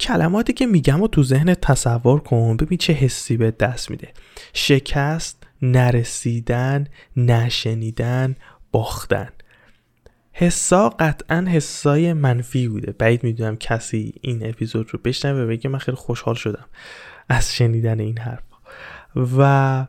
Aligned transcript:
کلماتی 0.00 0.52
که 0.52 0.66
میگم 0.66 1.02
و 1.02 1.08
تو 1.08 1.22
ذهن 1.22 1.54
تصور 1.54 2.20
کن 2.20 2.56
ببین 2.56 2.78
چه 2.78 2.92
حسی 2.92 3.36
به 3.36 3.50
دست 3.50 3.90
میده. 3.90 4.08
شکست 4.52 5.46
نرسیدن 5.62 6.86
نشنیدن 7.16 8.36
باختن. 8.72 9.28
حسا 10.32 10.88
قطعا 10.88 11.44
حسای 11.48 12.12
منفی 12.12 12.68
بوده. 12.68 12.92
بعید 12.98 13.24
می‌دونم 13.24 13.56
کسی 13.56 14.14
این 14.20 14.48
اپیزود 14.48 14.88
رو 14.90 14.98
بشنوه 15.04 15.40
و 15.40 15.46
بگه 15.46 15.70
من 15.70 15.78
خیلی 15.78 15.96
خوشحال 15.96 16.34
شدم 16.34 16.64
از 17.28 17.54
شنیدن 17.54 18.00
این 18.00 18.18
حرف. 18.18 18.42
و 19.38 19.86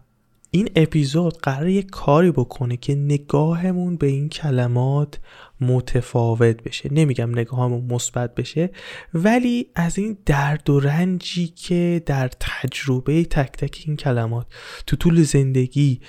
این 0.52 0.70
اپیزود 0.76 1.38
قرار 1.38 1.68
یک 1.68 1.90
کاری 1.90 2.32
بکنه 2.32 2.78
که 2.78 2.96
نگاهمون 2.96 3.96
به 3.96 4.08
این 4.08 4.30
کلمات 4.30 5.20
متفاوت 5.62 6.64
بشه. 6.64 6.90
نمیگم 6.94 7.40
نگاهمون 7.40 7.94
مثبت 7.94 8.36
بشه 8.36 8.70
ولی 9.14 9.68
از 9.76 9.98
این 9.98 10.18
درد 10.26 10.70
و 10.70 10.80
رنجی 10.80 11.48
که 11.48 12.04
در 12.06 12.28
تجربه 12.40 13.26
تک 13.26 13.52
تک 13.52 13.84
این 13.88 13.96
کلمات 13.96 14.48
تو 14.88 14.96
طول 14.96 15.24
زندگی 15.24 16.02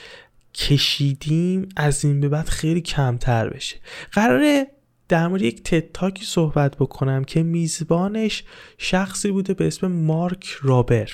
کشیدیم 0.55 1.69
از 1.77 2.05
این 2.05 2.21
به 2.21 2.29
بعد 2.29 2.49
خیلی 2.49 2.81
کمتر 2.81 3.49
بشه. 3.49 3.77
قراره 4.13 4.67
در 5.09 5.29
مورد 5.29 5.43
یک 5.43 5.63
تتاکی 5.63 6.25
صحبت 6.25 6.77
بکنم 6.77 7.25
که 7.25 7.43
میزبانش 7.43 8.45
شخصی 8.79 9.31
بوده 9.31 9.55
به 9.55 9.67
اسم 9.67 9.87
مارک 9.87 10.57
رابر. 10.63 11.11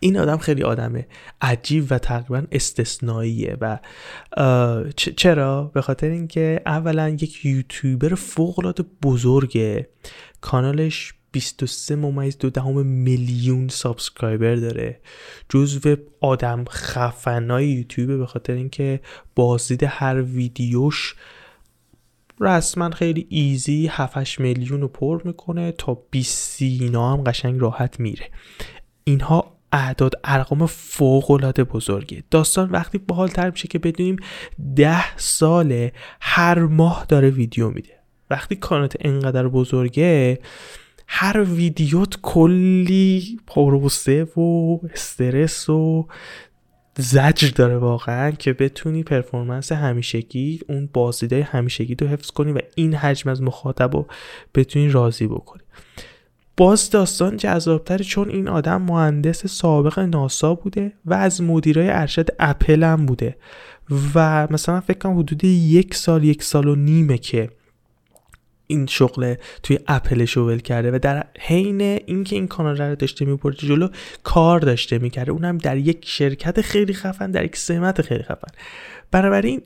این 0.00 0.18
آدم 0.18 0.36
خیلی 0.36 0.62
آدم 0.62 1.04
عجیب 1.40 1.86
و 1.90 1.98
تقریبا 1.98 2.42
استثنائیه 2.52 3.56
و 3.60 3.78
چرا؟ 4.96 5.70
به 5.74 5.82
خاطر 5.82 6.10
اینکه 6.10 6.62
اولا 6.66 7.08
یک 7.08 7.44
یوتیوبر 7.44 8.14
فوق 8.14 8.58
العاده 8.58 8.84
بزرگه. 9.02 9.88
کانالش 10.40 11.14
23 11.32 11.96
ممیز 11.96 12.38
دو 12.38 12.50
دهم 12.50 12.86
میلیون 12.86 13.68
subscriber 13.68 14.54
داره. 14.54 15.00
جزو 15.48 15.96
آدم 16.20 16.64
خفنای 16.68 17.68
یوتیوبه 17.68 18.16
به 18.16 18.26
خاطر 18.26 18.52
اینکه 18.52 19.00
بازدید 19.34 19.82
هر 19.82 20.22
ویدیوش 20.22 21.14
رسما 22.40 22.90
خیلی 22.90 23.26
easy 23.28 23.86
7 23.86 24.40
میلیون 24.40 24.80
رو 24.80 24.88
پر 24.88 25.22
می‌کنه 25.24 25.72
تا 25.72 26.02
20 26.10 26.62
اینا 26.62 27.12
هم 27.12 27.24
قشنگ 27.24 27.60
راحت 27.60 28.00
میره. 28.00 28.30
اینها 29.04 29.57
اعداد 29.72 30.12
ارقام 30.24 30.66
فوق 30.66 31.30
العاده 31.30 31.64
بزرگه. 31.64 32.22
داستان 32.30 32.70
وقتی 32.70 33.00
تر 33.34 33.50
میشه 33.50 33.68
که 33.68 33.78
بدونیم 33.78 34.16
ده 34.76 35.16
ساله 35.16 35.92
هر 36.20 36.58
ماه 36.58 37.06
داره 37.08 37.30
ویدیو 37.30 37.70
میده. 37.70 37.98
وقتی 38.30 38.56
کانت 38.56 38.96
انقدر 39.00 39.48
بزرگه 39.48 40.38
هر 41.06 41.44
ویدیوت 41.44 42.18
کلی 42.22 43.40
پروسه 43.46 44.24
و 44.24 44.78
استرس 44.92 45.68
و 45.68 46.08
زجر 46.98 47.48
داره 47.48 47.76
واقعا 47.76 48.30
که 48.30 48.52
بتونی 48.52 49.02
پرفورمنس 49.02 49.72
همیشگی 49.72 50.60
اون 50.68 50.88
بازدیده 50.92 51.42
همیشگی 51.42 51.94
رو 51.94 52.06
حفظ 52.06 52.30
کنی 52.30 52.52
و 52.52 52.58
این 52.74 52.94
حجم 52.94 53.30
از 53.30 53.42
مخاطب 53.42 53.96
رو 53.96 54.06
بتونی 54.54 54.88
راضی 54.88 55.26
بکنی. 55.26 55.62
باز 56.58 56.90
داستان 56.90 57.36
جذابتره 57.36 58.04
چون 58.04 58.30
این 58.30 58.48
آدم 58.48 58.82
مهندس 58.82 59.46
سابق 59.46 59.98
ناسا 59.98 60.54
بوده 60.54 60.92
و 61.04 61.14
از 61.14 61.42
مدیرای 61.42 61.90
ارشد 61.90 62.28
اپل 62.38 62.82
هم 62.82 63.06
بوده 63.06 63.36
و 64.14 64.48
مثلا 64.50 64.80
فکر 64.80 64.98
کنم 64.98 65.18
حدود 65.18 65.44
یک 65.44 65.94
سال 65.94 66.24
یک 66.24 66.42
سال 66.42 66.68
و 66.68 66.74
نیمه 66.74 67.18
که 67.18 67.50
این 68.66 68.86
شغل 68.86 69.34
توی 69.62 69.78
اپل 69.86 70.24
شوول 70.24 70.58
کرده 70.58 70.90
و 70.90 70.98
در 70.98 71.26
حین 71.40 71.80
اینکه 71.80 72.36
این 72.36 72.46
کانال 72.46 72.80
رو 72.80 72.94
داشته 72.94 73.24
میبرده 73.24 73.66
جلو 73.66 73.88
کار 74.22 74.60
داشته 74.60 74.98
می‌کرده. 74.98 75.32
اونم 75.32 75.58
در 75.58 75.76
یک 75.76 75.98
شرکت 76.08 76.60
خیلی 76.60 76.94
خفن 76.94 77.30
در 77.30 77.44
یک 77.44 77.56
سمت 77.56 78.02
خیلی 78.02 78.22
خفن. 78.22 78.52
بنابراین 79.10 79.62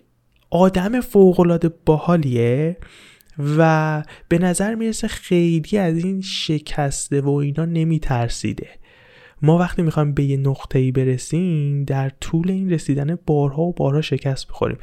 آدم 0.51 1.01
فوقالعاده 1.01 1.71
باحالیه. 1.87 2.77
و 3.39 4.03
به 4.29 4.39
نظر 4.39 4.75
می‌رسه 4.75 5.09
خیلی 5.09 5.79
از 5.79 6.05
این 6.05 6.21
شکسته 6.21 7.21
و 7.21 7.31
اینا 7.31 7.65
نمیترسیده. 7.65 8.69
ما 9.43 9.59
وقتی 9.59 9.83
می‌خوایم 9.83 10.15
به 10.15 10.25
یه 10.25 10.37
نقطه 10.37 10.79
ای 10.79 10.93
برسیم 10.93 11.85
در 11.85 12.09
طول 12.09 12.51
این 12.51 12.71
رسیدن 12.71 13.19
بارها 13.27 13.63
و 13.63 13.73
بارها 13.73 14.01
شکست 14.01 14.49
بخوریم 14.49 14.79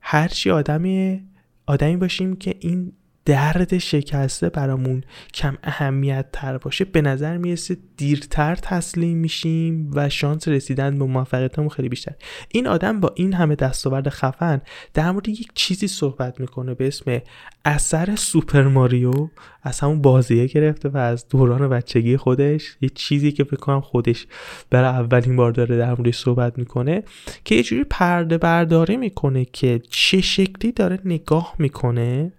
هرچی 0.00 0.50
آدمی 0.50 1.22
آدمی 1.66 1.96
باشیم 1.96 2.36
که 2.36 2.54
این 2.60 2.92
درد 3.28 3.78
شکسته 3.78 4.48
برامون 4.48 5.04
کم 5.34 5.56
اهمیت 5.62 6.26
تر 6.32 6.58
باشه 6.58 6.84
به 6.84 7.02
نظر 7.02 7.36
می‌رسه 7.36 7.76
دیرتر 7.96 8.54
تسلیم 8.54 9.18
میشیم 9.18 9.90
و 9.94 10.08
شانس 10.08 10.48
رسیدن 10.48 10.98
به 10.98 11.04
موفقیتمون 11.04 11.68
خیلی 11.68 11.88
بیشتر. 11.88 12.12
این 12.48 12.66
آدم 12.66 13.00
با 13.00 13.12
این 13.16 13.32
همه 13.32 13.54
دستاورد 13.54 14.08
خفن 14.08 14.60
در 14.94 15.10
مورد 15.10 15.28
یک 15.28 15.48
چیزی 15.54 15.88
صحبت 15.88 16.40
می‌کنه 16.40 16.74
به 16.74 16.86
اسم 16.86 17.20
اثر 17.64 18.16
سوپر 18.16 18.62
ماریو. 18.62 19.28
از 19.68 19.80
همون 19.80 20.02
بازیه 20.02 20.46
گرفته 20.46 20.88
و 20.88 20.96
از 20.96 21.28
دوران 21.28 21.68
بچگی 21.68 22.16
خودش 22.16 22.76
یه 22.80 22.88
چیزی 22.88 23.32
که 23.32 23.44
فکر 23.44 23.80
خودش 23.80 24.26
برای 24.70 24.88
اولین 24.88 25.36
بار 25.36 25.52
داره 25.52 25.78
در 25.78 25.88
موردش 25.94 26.18
صحبت 26.18 26.58
می‌کنه 26.58 27.02
که 27.44 27.54
یه 27.54 27.62
جوری 27.62 27.84
پرده 27.84 28.38
برداری 28.38 28.96
می‌کنه 28.96 29.44
که 29.44 29.80
چه 29.90 30.20
شکلی 30.20 30.72
داره 30.72 30.98
نگاه 31.04 31.54
می‌کنه 31.58 32.32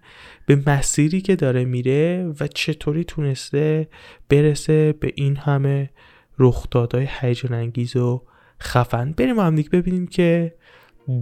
به 0.46 0.62
مسیری 0.66 1.20
که 1.20 1.36
داره 1.36 1.64
میره 1.64 2.32
و 2.40 2.46
چطوری 2.46 3.04
تونسته 3.04 3.88
برسه 4.28 4.92
به 5.00 5.12
این 5.14 5.36
همه 5.36 5.90
رخدادهای 6.38 7.08
هیجان 7.20 7.54
انگیز 7.54 7.96
و 7.96 8.22
خفن. 8.62 9.12
بریم 9.12 9.38
هم 9.38 9.54
دیگه 9.54 9.70
ببینیم 9.70 10.06
که 10.06 10.54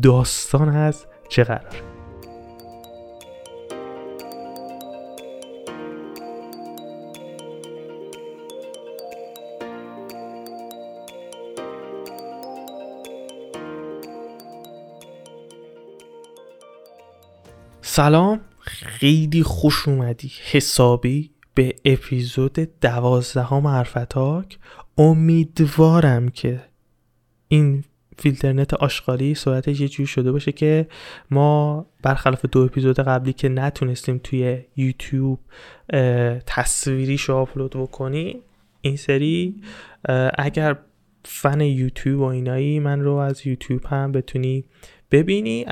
داستان 0.03 0.69
از 0.69 1.07
چه 1.29 1.45
قرار 1.45 1.98
سلام. 17.99 18.41
خیلی 18.61 19.43
خوش 19.43 19.89
اومدی. 19.89 20.33
حسابی 20.51 21.31
به 21.55 21.75
اپیزود 21.85 22.53
دوازدهم 22.81 23.67
حرفتاک 23.67 24.59
امیدوارم 24.99 26.29
که 26.29 26.61
این 27.49 27.85
فیلترنت 28.19 28.75
آشغالی 28.75 29.35
صورتش 29.35 29.81
یه 29.81 29.89
جوری 29.89 30.07
شده 30.07 30.33
باشه 30.33 30.53
که 30.53 30.89
ما 31.31 31.87
برخلاف 32.03 32.45
دو 32.45 32.61
اپیزود 32.61 33.01
قبلی 33.01 33.33
که 33.33 33.49
نتونستیم 33.49 34.21
توی 34.25 34.65
یوتیوب 34.77 35.41
تصویریش 36.47 37.31
آپلود 37.31 37.71
بکنی 37.71 38.37
این 38.81 38.97
سری 38.97 39.63
اگر 40.39 40.77
فن 41.25 41.61
یوتیوب 41.61 42.21
و 42.21 42.25
اینایی 42.25 42.81
من 42.81 43.01
رو 43.01 43.15
از 43.15 43.47
یوتیوب 43.47 43.87
هم 43.87 44.13
بتونی 44.13 44.65
ببینی 45.11 45.65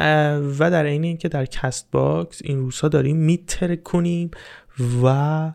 و 0.59 0.71
در 0.71 0.87
عین 0.87 1.05
اینکه 1.05 1.29
در 1.29 1.47
Castbox 1.47 2.41
این 2.45 2.59
روزها 2.59 2.89
داریم 2.89 3.17
می‌ترکونیم 3.17 4.31
و 5.03 5.53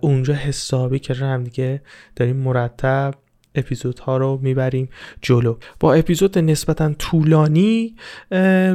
اونجا 0.00 0.34
حسابی 0.34 0.98
که 0.98 1.14
هم 1.14 1.44
دیگه 1.44 1.82
داریم 2.16 2.36
مرتب 2.36 3.14
اپیزودها 3.54 4.16
رو 4.16 4.38
می‌بریم 4.42 4.88
جلو. 5.22 5.56
با 5.80 5.94
اپیزود 5.94 6.38
نسبتا 6.38 6.92
طولانی 6.92 7.96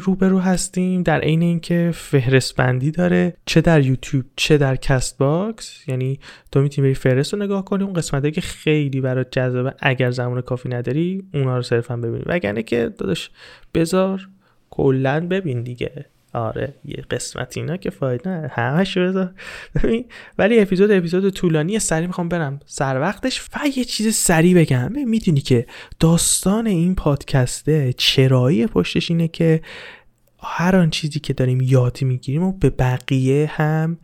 روبرو 0.02 0.40
هستیم 0.40 1.04
در 1.04 1.20
عین 1.20 1.42
اینکه 1.42 1.92
فهرست 1.94 2.56
بندی 2.56 2.92
داره 2.92 3.34
چه 3.46 3.62
در 3.62 3.82
یوتیوب 3.82 4.26
چه 4.36 4.58
در 4.58 4.76
Castbox 4.76 5.88
یعنی 5.88 6.20
تو 6.52 6.62
می‌تونی 6.62 6.88
بری 6.88 6.96
فهرست 6.96 7.34
رو 7.34 7.44
نگاه 7.44 7.66
کنی 7.66 7.84
اون 7.84 7.94
قسمتی 7.94 8.32
که 8.32 8.42
خیلی 8.42 9.02
برات 9.02 9.28
جذابه 9.32 9.74
اگر 9.80 10.12
زمان 10.12 10.42
کافی 10.42 10.70
نداری 10.70 11.24
اونا 11.34 11.56
رو 11.56 11.62
صرفا 11.62 11.98
ببینی. 11.98 12.24
وگرنه 12.26 12.64
که 12.64 12.90
داداش 12.98 13.30
بذار 13.74 14.28
کلا 14.70 15.28
ببین 15.28 15.64
دیگه. 15.64 16.06
آره 16.34 16.74
یه 16.86 17.04
قسمت 17.12 17.58
اینا 17.58 17.78
که 17.78 17.90
فایده 17.90 18.30
نه 18.30 18.48
همش 18.48 18.98
بذار. 18.98 19.34
ببین 19.76 20.06
ولی 20.38 20.60
اپیزود 20.60 20.92
اپیزود 20.92 21.30
طولانی 21.30 21.80
سری 21.80 22.08
می‌خوام 22.08 22.30
برم 22.30 22.60
سر 22.66 23.00
وقتش. 23.00 23.42
و 23.42 23.60
یه 23.78 23.84
چیز 23.84 24.16
سری 24.16 24.54
بگم. 24.54 24.92
می‌دونی 24.92 25.42
که 25.42 25.66
داستان 26.00 26.68
این 26.68 26.96
پادکسته 26.96 27.94
چرایی 27.94 28.68
پشتش 28.68 29.12
اینه 29.12 29.28
که 29.28 29.62
هر 30.44 30.76
آن 30.76 30.90
چیزی 30.90 31.20
که 31.20 31.34
داریم 31.34 31.62
یاد 31.62 31.98
می‌گیریم 32.02 32.44
و 32.44 32.52
به 32.52 32.70
بقیه 32.70 33.52
هم 33.52 33.98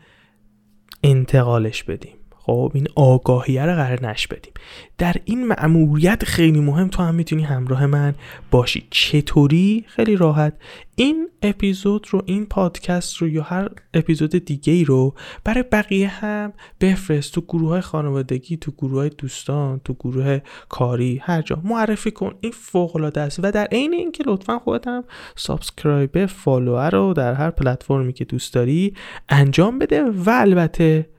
انتقالش 1.04 1.84
بدیم. 1.84 2.19
خب 2.50 2.72
این 2.74 2.88
آگاهیه 2.96 3.66
رو 3.66 3.75
قرار 3.75 4.07
نش 4.07 4.28
بدیم. 4.28 4.54
در 4.98 5.16
این 5.25 5.48
مأموریت 5.48 6.25
خیلی 6.25 6.60
مهم 6.60 6.88
تو 6.88 7.04
هم 7.04 7.16
می‌تونی 7.16 7.44
همراه 7.44 7.86
من 7.86 8.16
باشی. 8.51 8.88
چطوری؟ 8.90 9.86
خیلی 9.88 10.16
راحت. 10.16 10.54
این 10.96 11.30
اپیزود 11.42 12.07
رو 12.10 12.22
این 12.25 12.46
پادکست 12.46 13.18
رو 13.18 13.28
یا 13.28 13.44
هر 13.44 13.69
اپیزود 13.94 14.46
دیگه 14.46 14.74
ای 14.74 14.84
رو 14.84 15.13
برای 15.44 15.63
بقیه 15.72 16.07
هم 16.07 16.54
بفرست 16.81 17.34
تو 17.34 17.42
گروه 17.42 17.69
های 17.69 17.81
خانوادگی 17.81 18.57
تو 18.57 18.72
گروه 18.72 19.00
های 19.00 19.10
دوستان 19.10 19.81
تو 19.86 19.94
گروه 19.94 20.40
کاری 20.69 21.22
هر 21.24 21.42
جا. 21.42 21.62
معرفی 21.63 22.12
کن. 22.12 22.34
این 22.42 22.52
فوق 22.52 22.95
العاده 22.95 23.22
است. 23.22 23.40
و 23.44 23.52
در 23.52 23.66
عین 23.66 23.94
اینکه 23.94 24.24
لطفا 24.28 24.60
خودت 24.60 24.88
هم 24.88 25.04
subscribe 25.36 26.25
و 26.25 26.35
follow 26.35 26.89
رو 26.90 27.13
در 27.13 27.34
هر 27.34 27.50
پلتفرمی 27.50 28.13
که 28.13 28.25
دوست 28.25 28.54
داری 28.54 28.94
انجام 29.30 29.80
بده. 29.80 30.04
و 30.04 30.30
البته 30.30 31.19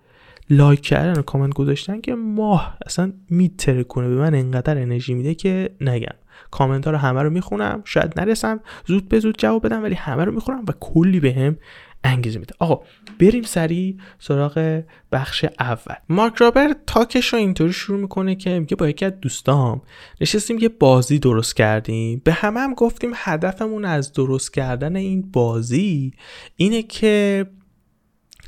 لایک 0.51 0.81
کردن 0.81 1.19
و 1.19 1.23
کامنت 1.23 1.55
گذاشتن 1.55 2.01
که 2.01 2.15
ماه 2.15 2.79
اصلا 2.87 3.13
می‌ترکونه 3.31 4.09
به 4.09 4.15
من 4.15 4.35
انقدر 4.35 4.79
انرژی 4.79 5.15
میده 5.15 5.35
که 5.35 5.71
نگم. 5.81 6.17
کامنت 6.51 6.85
ها 6.85 6.91
رو 6.91 6.99
همه 6.99 7.23
رو 7.23 7.31
می‌خونم 7.31 7.83
شاید 7.85 8.21
نرسم 8.21 8.61
زود 8.87 9.09
به 9.09 9.21
زود 9.21 9.39
جواب 9.39 9.67
بدم 9.67 9.83
ولی 9.83 9.95
همه 9.95 10.25
رو 10.25 10.33
می‌خونم 10.33 10.65
و 10.69 10.73
کلی 10.81 11.21
بهم 11.21 11.57
انگیزه 12.05 12.39
میده. 12.39 12.55
آقا 12.59 12.85
بریم 13.21 13.43
سریع 13.43 13.97
سراغ 14.19 14.83
بخش 15.13 15.45
اول. 15.61 15.95
مارک 16.09 16.37
رابر 16.37 16.75
talk 16.87 17.17
ش 17.17 17.33
رو 17.33 17.39
اینطوری 17.39 17.73
شروع 17.73 18.01
می‌کنه 18.01 18.35
که 18.35 18.59
میگه 18.59 18.77
با 18.77 18.89
یکی 18.89 19.05
از 19.05 19.13
دوستام 19.21 19.83
نشستیم 20.21 20.59
یه 20.59 20.69
بازی 20.69 21.19
درست 21.19 21.57
کردیم. 21.57 22.23
به 22.25 22.33
همه 22.33 22.61
هم 22.61 22.75
گفتیم 22.75 23.11
هدفمون 23.15 23.85
از 23.85 24.13
درست 24.13 24.55
کردن 24.55 24.97
این 24.97 25.31
بازی 25.33 26.13
اینه 26.57 26.83
که 26.83 27.47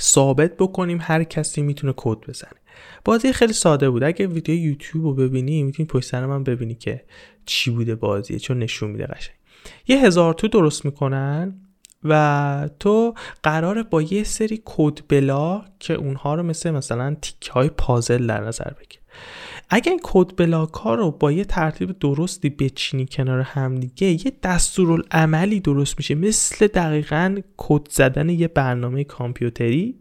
ثابت 0.03 0.57
بکنیم 0.57 0.99
هر 1.01 1.25
کسی 1.25 1.63
می‌تونه 1.63 1.93
کد 1.97 2.19
بزنه. 2.29 2.61
بازی 3.05 3.33
خیلی 3.33 3.53
ساده 3.53 3.91
بود. 3.91 4.03
اگه 4.03 4.27
ویدیو 4.27 4.55
یوتیوب 4.55 5.05
رو 5.05 5.15
ببینی 5.15 5.63
می‌تونی 5.63 5.87
پشت 5.87 6.09
سر 6.09 6.27
من 6.27 6.45
ببینی 6.45 6.75
که 6.75 7.05
چی 7.47 7.71
بوده 7.71 7.95
بازیه 7.95 8.39
چون 8.39 8.59
نشون 8.59 8.91
میده 8.91 9.07
قشنگ. 9.07 9.37
یه 9.89 10.07
هزارتو 10.07 10.49
درست 10.49 10.85
می‌کنن 10.85 11.61
و 12.05 12.71
تو 12.81 13.15
قراره 13.43 13.83
با 13.83 14.03
یه 14.03 14.25
سری 14.25 14.63
code 14.65 14.99
block 15.09 15.65
که 15.79 15.95
اونها 15.95 16.35
رو 16.35 16.43
مثل 16.43 16.71
مثلا 16.71 17.17
تیکه 17.23 17.53
های 17.53 17.69
پازل 17.69 18.27
در 18.27 18.41
نظر 18.41 18.71
بگیر. 18.71 19.01
اگه 19.75 19.91
این 19.91 20.01
code 20.03 20.37
block 20.37 20.73
ها 20.73 20.95
رو 20.95 21.11
با 21.11 21.33
یه 21.33 21.45
ترتیب 21.45 21.99
درستی 21.99 22.51
بچینی 22.51 23.07
کنار 23.07 23.41
هم 23.41 23.75
دیگه 23.75 24.07
یه 24.07 24.33
دستورالعملی 24.43 25.61
درست 25.61 25.95
میشه. 25.99 26.15
مثل 26.15 26.67
دقیقا 26.67 27.37
کد 27.57 27.89
زدن 27.91 28.29
یه 28.29 28.49
برنامه 28.49 29.05
کامپیوتری 29.05 30.01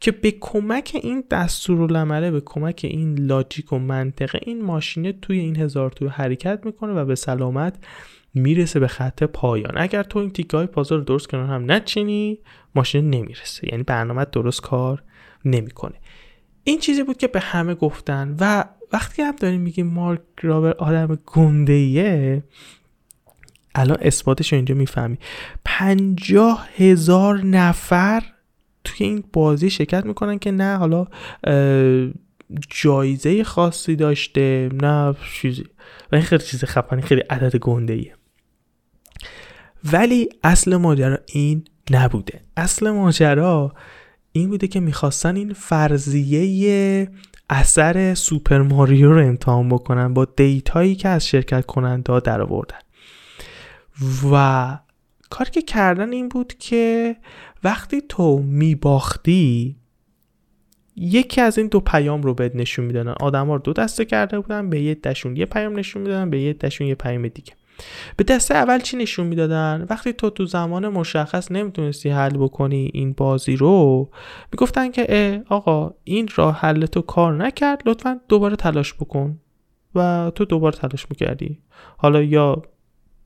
که 0.00 0.10
به 0.12 0.30
کمک 0.40 0.90
این 1.02 1.24
دستورالعمله 1.30 2.30
به 2.30 2.40
کمک 2.40 2.80
این 2.84 3.18
لاجیک 3.18 3.72
و 3.72 3.78
منطقه 3.78 4.40
این 4.42 4.64
ماشینه 4.64 5.12
توی 5.12 5.38
این 5.38 5.56
هزار 5.56 5.90
توی 5.90 6.08
حرکت 6.08 6.60
می‌کنه 6.64 6.92
و 6.92 7.04
به 7.04 7.14
سلامت 7.14 7.74
می‌رسه 8.34 8.80
به 8.80 8.88
خط 8.88 9.22
پایان. 9.22 9.72
اگر 9.76 10.02
تو 10.02 10.18
این 10.18 10.30
تیکه 10.30 10.56
های 10.56 10.66
پازل 10.66 11.04
درست 11.04 11.28
کنار 11.28 11.46
هم 11.46 11.72
نچینی 11.72 12.38
ماشین 12.74 13.10
نمی‌رسه. 13.10 13.68
یعنی 13.72 13.82
برنامه 13.82 14.24
درست 14.24 14.60
کار 14.60 15.02
نمی‌کنه. 15.44 15.94
این 16.64 16.78
چیزی 16.78 17.02
بود 17.02 17.16
که 17.16 17.26
به 17.26 17.40
همه 17.40 17.74
گفتن 17.74 18.36
و 18.40 18.64
وقتی 18.92 19.22
هم 19.22 19.36
داریم 19.36 19.60
میگیم 19.60 19.86
مارک 19.86 20.20
رابر 20.42 20.72
آدم 20.72 21.18
گنده 21.26 21.72
ایه 21.72 22.42
الان 23.74 23.96
اثباتش 24.00 24.52
رو 24.52 24.56
اینجا 24.56 24.74
می‌فهمی. 24.74 25.18
پنجاه 25.64 26.68
هزار 26.76 27.38
نفر 27.38 28.22
توی 28.84 29.06
این 29.06 29.24
بازی 29.32 29.70
شرکت 29.70 30.06
می‌کنن 30.06 30.38
که 30.38 30.50
نه 30.50 30.76
حالا 30.76 31.06
جایزه 32.70 33.44
خاصی 33.44 33.96
داشته 33.96 34.68
نه 34.82 35.14
چیزی. 35.32 35.64
و 36.12 36.14
این 36.14 36.24
خیلی 36.24 36.44
چیز 36.44 36.64
خفنی 36.64 37.02
خیلی 37.02 37.20
عدد 37.20 37.56
گنده 37.56 37.92
ایه 37.92 38.14
ولی 39.92 40.28
اصل 40.44 40.76
ماجرا 40.76 41.18
این 41.26 41.64
نبوده. 41.90 42.40
اصل 42.56 42.90
ماجرا 42.90 43.74
این 44.32 44.48
بوده 44.48 44.68
که 44.68 44.80
می‌خواستن 44.80 45.36
این 45.36 45.52
فرضیه 45.52 47.08
اثر 47.50 48.14
سوپر 48.14 48.62
ماریو 48.62 49.12
رو 49.12 49.26
امتحان 49.26 49.68
بکنن 49.68 50.14
با 50.14 50.24
دیتایی 50.24 50.94
که 50.94 51.08
از 51.08 51.26
شرکت 51.26 51.66
کننده 51.66 52.20
در 52.20 52.42
آوردن. 52.42 52.78
و 54.32 54.78
کاری 55.30 55.50
که 55.50 55.62
کردن 55.62 56.12
این 56.12 56.28
بود 56.28 56.54
که 56.58 57.16
وقتی 57.64 58.00
تو 58.08 58.38
میباختی 58.38 59.76
یکی 60.96 61.40
از 61.40 61.58
این 61.58 61.66
دو 61.66 61.80
پیام 61.80 62.22
رو 62.22 62.34
بهت 62.34 62.56
نشون 62.56 62.84
می‌دادن. 62.84 63.14
آدم 63.20 63.46
ها 63.46 63.54
رو 63.54 63.62
دو 63.62 63.72
دسته 63.72 64.04
کرده 64.04 64.40
بودن 64.40 64.70
به 64.70 64.80
یه 64.80 64.94
دشون 64.94 65.36
یه 65.36 65.46
پیام 65.46 65.78
نشون 65.78 66.02
می‌دادن 66.02 66.30
به 66.30 66.40
یه 66.40 66.52
دشون 66.52 66.86
یه 66.86 66.94
پیام 66.94 67.28
دیگه. 67.28 67.52
به 68.16 68.24
دسته 68.24 68.54
اول 68.54 68.78
چی 68.78 68.96
نشون 68.96 69.26
می‌دادن؟ 69.26 69.86
وقتی 69.90 70.12
تو 70.12 70.30
تو 70.30 70.46
زمان 70.46 70.88
مشخص 70.88 71.52
نمی‌تونستی 71.52 72.08
حل 72.08 72.36
بکنی 72.36 72.90
این 72.94 73.12
بازی 73.12 73.56
رو 73.56 74.10
می‌گفتن 74.52 74.90
که 74.90 75.42
آقا 75.48 75.94
این 76.04 76.28
راه 76.36 76.58
حل 76.60 76.86
تو 76.86 77.00
کار 77.00 77.32
نکرد 77.32 77.82
لطفا 77.86 78.20
دوباره 78.28 78.56
تلاش 78.56 78.94
بکن. 78.94 79.38
و 79.94 80.32
تو 80.34 80.44
دوباره 80.44 80.76
تلاش 80.76 81.06
می‌کردی. 81.10 81.58
حالا 81.96 82.22
یا 82.22 82.62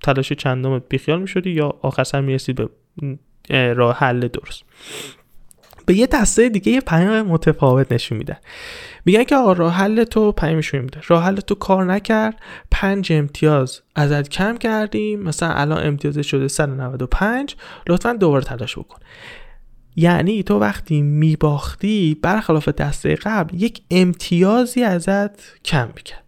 تلاش 0.02 0.32
چندم 0.32 0.78
بیخیال 0.78 1.20
می‌شدی 1.20 1.50
یا 1.50 1.78
آخر 1.82 2.04
سر 2.04 2.20
می‌رسی 2.20 2.52
به 2.52 2.68
راه 3.74 3.96
حل 3.96 4.28
درست. 4.28 4.64
به 5.86 5.94
یه 5.94 6.06
دسته 6.06 6.48
دیگه 6.48 6.72
یه 6.72 6.80
پیام 6.80 7.22
متفاوت 7.22 7.92
نشون 7.92 8.18
میدن 8.18 8.36
میگن 9.04 9.24
که 9.24 9.36
آقا 9.36 9.52
راه 9.52 9.72
حل 9.72 10.04
تو 10.04 10.32
پیامشون 10.32 10.80
میده. 10.80 11.00
راه 11.06 11.24
حل 11.24 11.36
تو 11.36 11.54
کار 11.54 11.84
نکرد 11.84 12.34
پنج 12.70 13.12
امتیاز 13.12 13.80
ازت 13.94 14.28
کم 14.28 14.56
کردیم 14.56 15.22
مثلا 15.22 15.52
الان 15.52 15.86
امتیاز 15.86 16.18
شده 16.18 16.48
195 16.48 17.56
لطفا 17.88 18.12
دوباره 18.12 18.44
تلاش 18.44 18.78
بکن. 18.78 18.98
یعنی 19.96 20.42
تو 20.42 20.58
وقتی 20.58 21.02
میباختی 21.02 22.18
برخلاف 22.22 22.68
دسته 22.68 23.14
قبل 23.14 23.62
یک 23.62 23.82
امتیازی 23.90 24.82
ازت 24.82 25.62
کم 25.64 25.88
می‌کرد. 25.96 26.24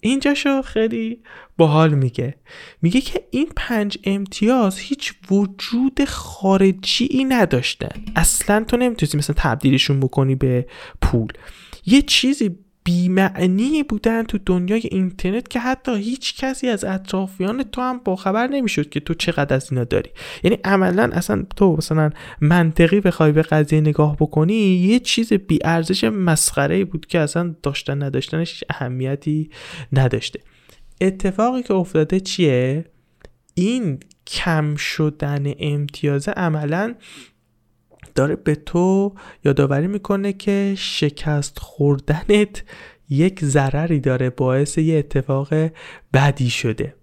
اینجاشو 0.00 0.62
خیلی 0.62 1.22
باحال 1.56 1.94
میگه. 1.94 2.34
میگه 2.82 3.00
که 3.00 3.26
این 3.30 3.48
پنج 3.56 3.98
امتیاز 4.04 4.78
هیچ 4.78 5.14
وجود 5.30 6.04
خارجی 6.04 7.04
ای 7.10 7.24
نداشتن. 7.24 8.02
اصلا 8.16 8.64
تو 8.64 8.76
نمی‌تونی 8.76 9.18
مثلا 9.18 9.36
تبدیلشون 9.38 10.00
بکنی 10.00 10.34
به 10.34 10.66
پول. 11.02 11.32
یه 11.86 12.02
چیزی 12.02 12.58
بیمعنی 12.84 13.82
بودن 13.82 14.22
تو 14.22 14.38
دنیای 14.46 14.82
اینترنت 14.90 15.48
که 15.48 15.60
حتی 15.60 15.96
هیچ 15.96 16.36
کسی 16.36 16.68
از 16.68 16.84
اطرافیان 16.84 17.62
تو 17.62 17.80
هم 17.80 18.00
باخبر 18.04 18.46
نمی‌شد 18.46 18.88
که 18.88 19.00
تو 19.00 19.14
چقدر 19.14 19.56
از 19.56 19.72
اینا 19.72 19.84
داری. 19.84 20.10
یعنی 20.44 20.58
عملا 20.64 21.10
اصلا 21.12 21.46
تو 21.56 21.76
مثلا 21.76 22.10
منطقی 22.40 23.00
بخوای 23.00 23.32
به 23.32 23.42
قضیه 23.42 23.80
نگاه 23.80 24.16
بکنی 24.16 24.54
یه 24.54 24.98
چیز 24.98 25.32
بی 25.32 25.58
ارزش 25.64 26.04
مسخره 26.04 26.84
بود 26.84 27.06
که 27.06 27.18
اصلا 27.18 27.54
داشتن 27.62 28.02
نداشتنش 28.02 28.64
اهمیتی 28.70 29.50
نداشته. 29.92 30.40
اتفاقی 31.00 31.62
که 31.62 31.74
افتاده 31.74 32.20
چیه؟ 32.20 32.84
این 33.54 34.00
کم 34.26 34.76
شدن 34.76 35.52
امتیازه 35.58 36.30
عملا 36.30 36.94
داره 38.14 38.36
به 38.36 38.54
تو 38.54 39.14
یادآوری 39.44 39.86
می‌کنه 39.86 40.32
که 40.32 40.74
شکست 40.78 41.58
خوردنت 41.58 42.62
یک 43.08 43.44
ضرری 43.44 44.00
داره 44.00 44.30
باعث 44.30 44.78
یه 44.78 44.98
اتفاق 44.98 45.48
بدی 46.12 46.50
شده. 46.50 46.94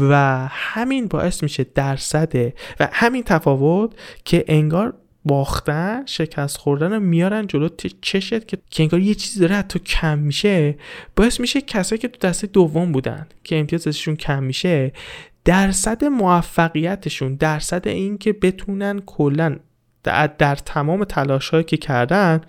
و 0.00 0.46
همین 0.50 1.06
باعث 1.06 1.42
میشه 1.42 1.66
درصد 1.74 2.52
و 2.80 2.88
همین 2.92 3.22
تفاوت 3.22 3.92
که 4.24 4.44
انگار 4.48 4.94
باختن 5.24 6.02
شکست 6.06 6.56
خوردن 6.56 6.92
رو 6.92 7.00
میارن 7.00 7.46
جلو 7.46 7.68
چشت 8.00 8.46
که 8.46 8.82
انگار 8.82 9.00
یه 9.00 9.14
چیزی 9.14 9.40
داره 9.40 9.62
تو 9.62 9.78
کم 9.78 10.18
میشه 10.18 10.78
باعث 11.16 11.40
میشه 11.40 11.60
کسایی 11.60 11.98
که 11.98 12.08
تو 12.08 12.28
دسته 12.28 12.46
دوم 12.46 12.92
بودن 12.92 13.26
که 13.44 13.58
امتیازشون 13.58 14.16
کم 14.16 14.42
میشه 14.42 14.92
درصد 15.44 16.04
موفقیتشون 16.04 17.34
درصد 17.34 17.88
این 17.88 18.18
که 18.18 18.32
بتونن 18.32 19.00
کلا 19.06 19.56
در, 20.04 20.54
تمام 20.54 21.04
تلاش 21.04 21.50
که 21.50 21.76
کردن 21.76 22.40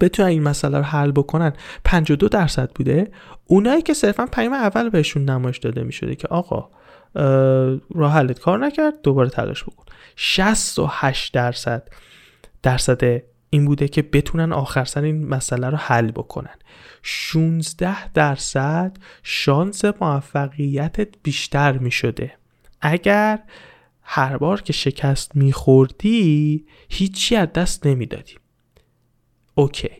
بتونن 0.00 0.28
این 0.28 0.42
مسئله 0.42 0.78
رو 0.78 0.84
حل 0.84 1.10
بکنن. 1.10 1.52
52 1.84 2.28
درصد 2.28 2.70
بوده. 2.70 3.10
اونایی 3.46 3.82
که 3.82 3.94
صرفا 3.94 4.26
پیام 4.26 4.52
اول 4.52 4.88
بهشون 4.88 5.24
نمایش 5.24 5.58
داده 5.58 5.82
می‌شده 5.82 6.14
که 6.14 6.28
آقا 6.28 6.68
راه 7.94 8.12
حلت 8.12 8.38
کار 8.38 8.58
نکرد 8.58 9.02
دوباره 9.02 9.30
تلاش 9.30 9.64
بکن. 9.64 9.84
68 10.16 11.34
درصد 11.34 11.88
درصد 12.62 13.22
این 13.50 13.64
بوده 13.64 13.88
که 13.88 14.02
بتونن 14.02 14.52
آخر 14.52 14.84
سر 14.84 15.02
این 15.02 15.28
مسئله 15.28 15.70
رو 15.70 15.76
حل 15.76 16.10
بکنن. 16.10 16.54
16 17.02 18.12
درصد 18.12 18.96
شانس 19.22 19.84
موفقیتت 19.84 21.08
بیشتر 21.22 21.78
می 21.78 21.90
شده 21.90 22.32
اگر 22.80 23.38
هر 24.02 24.36
بار 24.36 24.62
که 24.62 24.72
شکست 24.72 25.36
میخوردی 25.36 26.64
هیچی 26.88 27.36
از 27.36 27.52
دست 27.52 27.86
نمی‌دادی. 27.86 28.34
اوکی. 29.54 29.90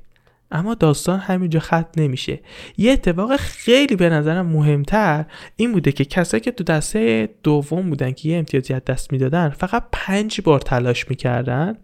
اما 0.55 0.75
داستان 0.75 1.19
همینجا 1.19 1.61
ختم 1.61 1.91
نمیشه. 1.97 2.41
یه 2.79 2.93
اتفاق 2.93 3.37
خیلی 3.37 3.97
به 3.97 4.09
نظرم 4.09 4.47
مهمتر 4.47 5.25
این 5.57 5.73
بوده 5.73 5.93
که 5.93 6.05
کسایی 6.05 6.41
که 6.41 6.51
تو 6.51 6.65
دسته 6.65 7.29
دوم 7.43 7.91
بودن 7.91 8.13
که 8.13 8.29
یه 8.29 8.39
امتیازی 8.39 8.75
از 8.75 8.85
دست 8.85 9.13
می‌دادن 9.13 9.49
فقط 9.49 9.85
پنج 9.93 10.41
بار 10.41 10.61
تلاش 10.61 11.11
می‌کردن 11.11 11.79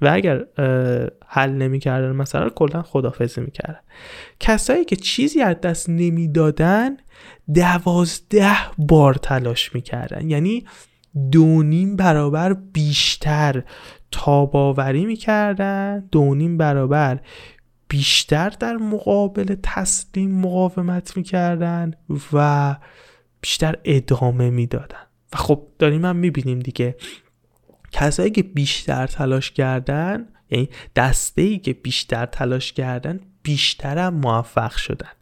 و 0.00 0.08
اگر 0.12 0.44
حل 1.26 1.50
نمی‌کردن 1.50 2.16
مثلا 2.16 2.48
کلا 2.48 2.82
خدافزی 2.82 3.40
می‌کردن. 3.40 3.80
کسایی 4.40 4.84
که 4.84 4.96
چیزی 4.96 5.40
از 5.40 5.60
دست 5.60 5.88
نمی‌دادن 5.88 6.96
دوازده 7.54 8.56
بار 8.78 9.14
تلاش 9.14 9.74
می‌کردن. 9.74 10.30
یعنی 10.30 10.64
دونیم 11.32 11.96
برابر 11.96 12.52
بیشتر 12.52 13.62
تاباوری 14.10 15.06
می‌کردن 15.06 16.08
دونیم 16.12 16.56
برابر 16.56 17.20
بیشتر 17.88 18.48
در 18.48 18.76
مقابل 18.76 19.56
تسلیم 19.62 20.40
مقاومت 20.40 21.16
می‌کردن 21.16 21.92
و 22.32 22.76
بیشتر 23.40 23.76
ادامه 23.84 24.50
می‌دادن. 24.50 25.06
و 25.32 25.36
خب 25.36 25.66
داریم 25.78 26.04
هم 26.04 26.16
می‌بینیم 26.16 26.58
دیگه. 26.58 26.96
کسایی 27.92 28.30
که 28.30 28.42
بیشتر 28.42 29.06
تلاش 29.06 29.50
کردن 29.50 30.28
یعنی 30.50 30.68
دسته 30.96 31.42
ای 31.42 31.58
که 31.58 31.72
بیشتر 31.72 32.26
تلاش 32.26 32.72
کردن 32.72 33.20
بیشتر 33.42 33.98
هم 33.98 34.14
موفق 34.14 34.76
شدن. 34.76 35.12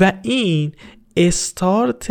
و 0.00 0.12
این 0.22 0.72
استارت 1.16 2.06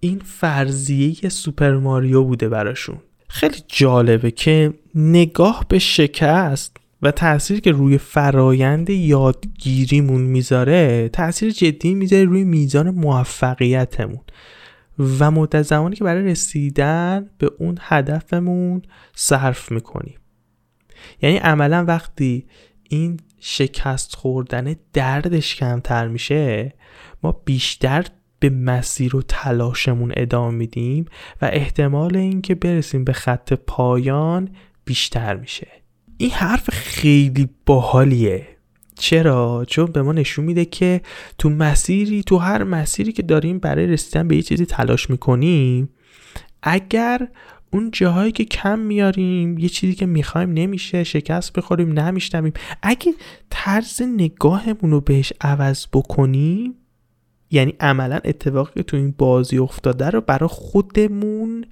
این 0.00 0.18
فرضیه 0.18 1.28
سوپر 1.28 1.76
ماریو 1.76 2.24
بوده 2.24 2.48
براشون. 2.48 2.98
خیلی 3.28 3.58
جالبه 3.68 4.30
که 4.30 4.74
نگاه 4.94 5.66
به 5.68 5.78
شکست 5.78 6.76
و 7.02 7.10
تاثیری 7.10 7.60
که 7.60 7.72
روی 7.72 7.98
فرایند 7.98 8.90
یادگیریمون 8.90 10.20
می‌ذاره 10.20 11.08
تاثیر 11.08 11.50
جدی 11.50 11.94
می‌ذاره 11.94 12.24
روی 12.24 12.44
میزان 12.44 12.90
موفقیتمون. 12.90 14.20
و 15.18 15.30
مدت 15.30 15.62
زمانی 15.62 15.96
که 15.96 16.04
برای 16.04 16.24
رسیدن 16.24 17.30
به 17.38 17.50
اون 17.58 17.78
هدفمون 17.80 18.82
صرف 19.14 19.72
می‌کنیم. 19.72 20.18
یعنی 21.22 21.36
عملا 21.36 21.84
وقتی 21.84 22.46
این 22.88 23.20
شکست 23.40 24.16
خوردن 24.16 24.76
دردش 24.92 25.56
کمتر 25.56 26.08
میشه 26.08 26.74
ما 27.22 27.32
بیشتر 27.32 28.04
به 28.40 28.50
مسیر 28.50 29.16
و 29.16 29.22
تلاشمون 29.22 30.12
ادامه 30.16 30.54
میدیم 30.54 31.04
و 31.42 31.50
احتمال 31.52 32.16
اینکه 32.16 32.54
برسیم 32.54 33.04
به 33.04 33.12
خط 33.12 33.52
پایان 33.52 34.48
بیشتر 34.84 35.36
میشه. 35.36 35.68
این 36.16 36.30
حرف 36.30 36.70
خیلی 36.70 37.48
باحالیه. 37.66 38.46
چرا؟ 38.98 39.64
چون 39.68 39.86
به 39.86 40.02
ما 40.02 40.12
نشون 40.12 40.44
میده 40.44 40.64
که 40.64 41.00
تو 41.38 41.50
مسیری 41.50 42.22
تو 42.22 42.36
هر 42.36 42.64
مسیری 42.64 43.12
که 43.12 43.22
داریم 43.22 43.58
برای 43.58 43.86
رسیدن 43.86 44.28
به 44.28 44.36
یه 44.36 44.42
چیزی 44.42 44.66
تلاش 44.66 45.10
می‌کنیم 45.10 45.88
اگر 46.62 47.28
اون 47.72 47.90
جاهایی 47.92 48.32
که 48.32 48.44
کم 48.44 48.78
میاریم 48.78 49.58
یه 49.58 49.68
چیزی 49.68 49.94
که 49.94 50.06
می‌خوایم 50.06 50.52
نمیشه 50.52 51.04
شکست 51.04 51.52
بخوریم 51.52 51.98
نمیشنویم 51.98 52.52
اگه 52.82 53.14
طرز 53.50 54.02
نگاهمون 54.02 54.90
رو 54.90 55.00
بهش 55.00 55.32
عوض 55.40 55.86
بکنیم 55.92 56.74
یعنی 57.50 57.74
عملا 57.80 58.20
اتفاقی 58.24 58.72
که 58.74 58.82
تو 58.82 58.96
این 58.96 59.14
بازی 59.18 59.58
افتاده 59.58 60.10
رو 60.10 60.20
برای 60.20 60.48
خودمون 60.48 61.64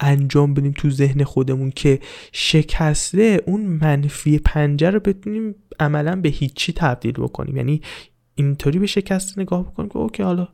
انجام 0.00 0.54
بدیم 0.54 0.72
تو 0.76 0.90
ذهن 0.90 1.24
خودمون 1.24 1.70
که 1.70 2.00
شکسته 2.32 3.42
اون 3.46 3.60
منفی 3.60 4.38
پنجه 4.38 4.90
رو 4.90 5.00
بتونیم 5.00 5.54
عملا 5.80 6.16
به 6.16 6.28
هیچی 6.28 6.72
تبدیل 6.72 7.12
بکنیم. 7.12 7.56
یعنی 7.56 7.80
اینطوری 8.34 8.78
به 8.78 8.86
شکست 8.86 9.38
نگاه 9.38 9.62
بکنیم 9.62 9.88
که 9.88 9.96
اوکی 9.96 10.22
حالا 10.22 10.48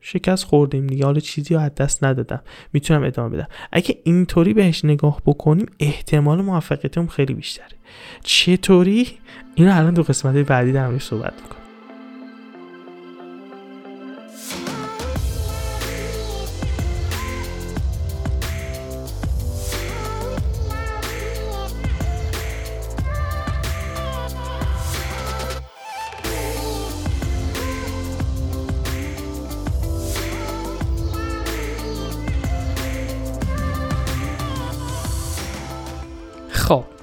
شکست 0.00 0.44
خوردیم 0.44 0.86
دیگه 0.86 1.04
حالا 1.04 1.20
چیزی 1.20 1.54
رو 1.54 1.60
از 1.60 1.74
دست 1.74 2.04
ندادم 2.04 2.42
می‌تونم 2.72 3.04
ادامه 3.04 3.36
بدم. 3.36 3.48
اگه 3.72 3.98
اینطوری 4.04 4.54
بهش 4.54 4.84
نگاه 4.84 5.22
بکنیم 5.26 5.66
احتمال 5.80 6.42
موفقیتمون 6.42 7.08
خیلی 7.08 7.34
بیشتره. 7.34 7.76
چطوری؟ 8.24 9.08
اینو 9.54 9.76
الان 9.76 9.94
دو 9.94 10.02
قسمت 10.02 10.34
بعدی 10.34 10.72
در 10.72 10.98
صحبت 10.98 11.32
می‌کنم. 11.42 11.59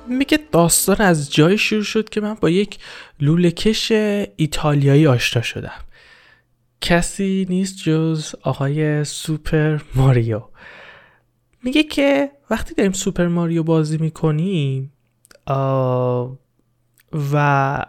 میگه 0.10 0.40
داستان 0.52 0.96
از 1.00 1.34
جای 1.34 1.58
شروع 1.58 1.84
شد 1.84 2.10
که 2.10 2.22
من 2.22 2.34
با 2.34 2.50
یک 2.50 2.78
لولکش 3.20 3.92
ایتالیایی 4.36 5.08
آشنا 5.08 5.42
شدم. 5.42 5.82
کسی 6.82 7.46
نیست 7.50 7.78
جز 7.84 8.36
آقای 8.42 9.04
سوپر 9.04 9.80
ماریو. 9.96 10.42
میگه 11.64 11.84
که 11.84 12.32
وقتی 12.50 12.74
داریم 12.74 12.92
سوپر 12.92 13.28
ماریو 13.28 13.64
بازی 13.64 13.98
می‌کنیم 13.98 14.94
و 17.34 17.86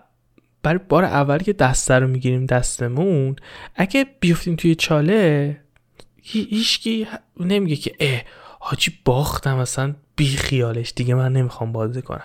برای 0.62 0.80
بار 0.88 1.04
اولی 1.04 1.44
که 1.44 1.52
دسته 1.52 1.94
رو 1.94 2.08
می‌گیریم 2.08 2.46
دستمون 2.46 3.36
اگه 3.74 4.06
بیفتیم 4.20 4.56
توی 4.56 4.74
چاله 4.74 5.60
هیچکی 6.22 7.06
نمیگه 7.40 7.76
که 7.76 7.92
اه 8.00 8.22
حاجی 8.68 8.92
باختم 9.04 9.56
اصلا 9.56 9.94
بی 10.16 10.26
خیالش. 10.26 10.92
دیگه 10.96 11.14
من 11.14 11.32
نمی‌خوام 11.32 11.72
بازی 11.72 12.02
کنم. 12.02 12.24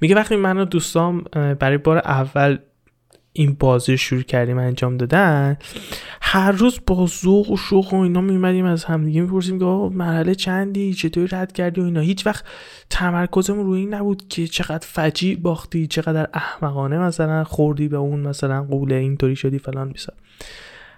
میگه 0.00 0.14
وقتی 0.14 0.36
من 0.36 0.58
و 0.58 0.64
دوستام 0.64 1.24
برای 1.32 1.78
بار 1.78 1.98
اول 1.98 2.58
این 3.32 3.56
بازی 3.60 3.92
رو 3.92 3.98
شروع 3.98 4.22
کردیم 4.22 4.58
انجام 4.58 4.96
دادن 4.96 5.56
هر 6.22 6.52
روز 6.52 6.80
با 6.86 7.06
ذوق 7.06 7.50
و 7.50 7.56
شوق 7.56 7.94
و 7.94 7.96
اینا 7.96 8.20
میمدیم 8.20 8.64
از 8.64 8.84
همدیگه 8.84 9.20
می‌پرسیم 9.20 9.58
که 9.58 9.64
مرحله 9.64 10.34
چندی؟ 10.34 10.94
چطوری 10.94 11.28
رد 11.32 11.52
کردی 11.52 11.80
و 11.80 11.84
اینا؟ 11.84 12.00
هیچ 12.00 12.26
وقت 12.26 12.44
تمرکزمون 12.90 13.66
روی 13.66 13.80
این 13.80 13.94
نبود 13.94 14.28
که 14.28 14.46
چقدر 14.46 14.86
فجی 14.86 15.36
باختی 15.36 15.86
چقدر 15.86 16.28
احمقانه 16.34 16.98
مثلا 16.98 17.44
خوردی 17.44 17.88
به 17.88 17.96
اون 17.96 18.20
مثلا 18.20 18.62
قوله 18.62 18.94
اینطوری 18.94 19.36
شدی 19.36 19.58
فلان 19.58 19.92
بیسا 19.92 20.12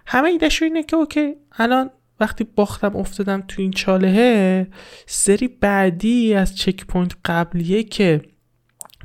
همه 0.07 0.29
ایدهش 0.29 0.63
اینه 0.63 0.83
که 0.83 0.97
OK 0.97 1.35
الان 1.53 1.91
وقتی 2.21 2.45
باختم 2.45 2.97
افتادم 2.97 3.45
تو 3.49 3.63
این 3.63 3.71
چالهه 3.71 4.67
سری 5.07 5.49
بعدی 5.49 6.35
از 6.35 6.57
checkpoint 6.57 7.13
قبلیه 7.25 7.83
که 7.83 8.23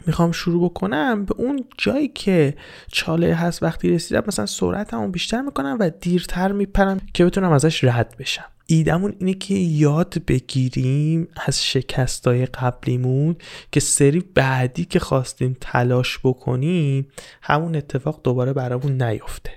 می‌خوام 0.06 0.32
شروع 0.32 0.70
بکنم 0.70 1.26
به 1.26 1.36
اون 1.38 1.66
جایی 1.78 2.08
که 2.08 2.56
چاله 2.92 3.36
هست 3.36 3.64
وقتی 3.64 3.90
رسیدم 3.90 4.24
مثلا 4.28 4.46
سرعتمو 4.46 5.08
بیشتر 5.08 5.42
می‌کنم 5.42 5.78
و 5.80 5.90
دیرتر 5.90 6.52
میپرم 6.52 7.02
که 7.14 7.26
بتونم 7.26 7.52
ازش 7.52 7.84
رد 7.84 8.16
بشم. 8.20 8.46
ایدمون 8.66 9.16
اینه 9.20 9.34
که 9.34 9.54
یاد 9.54 10.26
بگیریم 10.28 11.28
از 11.46 11.66
شکستای 11.66 12.46
قبلیمون 12.46 13.36
که 13.72 13.80
سری 13.80 14.20
بعدی 14.36 14.86
که 14.86 15.00
خواستیم 15.00 15.58
تلاش 15.62 16.20
بکنیم 16.24 17.08
همون 17.42 17.76
اتفاق 17.76 18.22
دوباره 18.24 18.54
برامون 18.54 19.02
نیفته. 19.02 19.52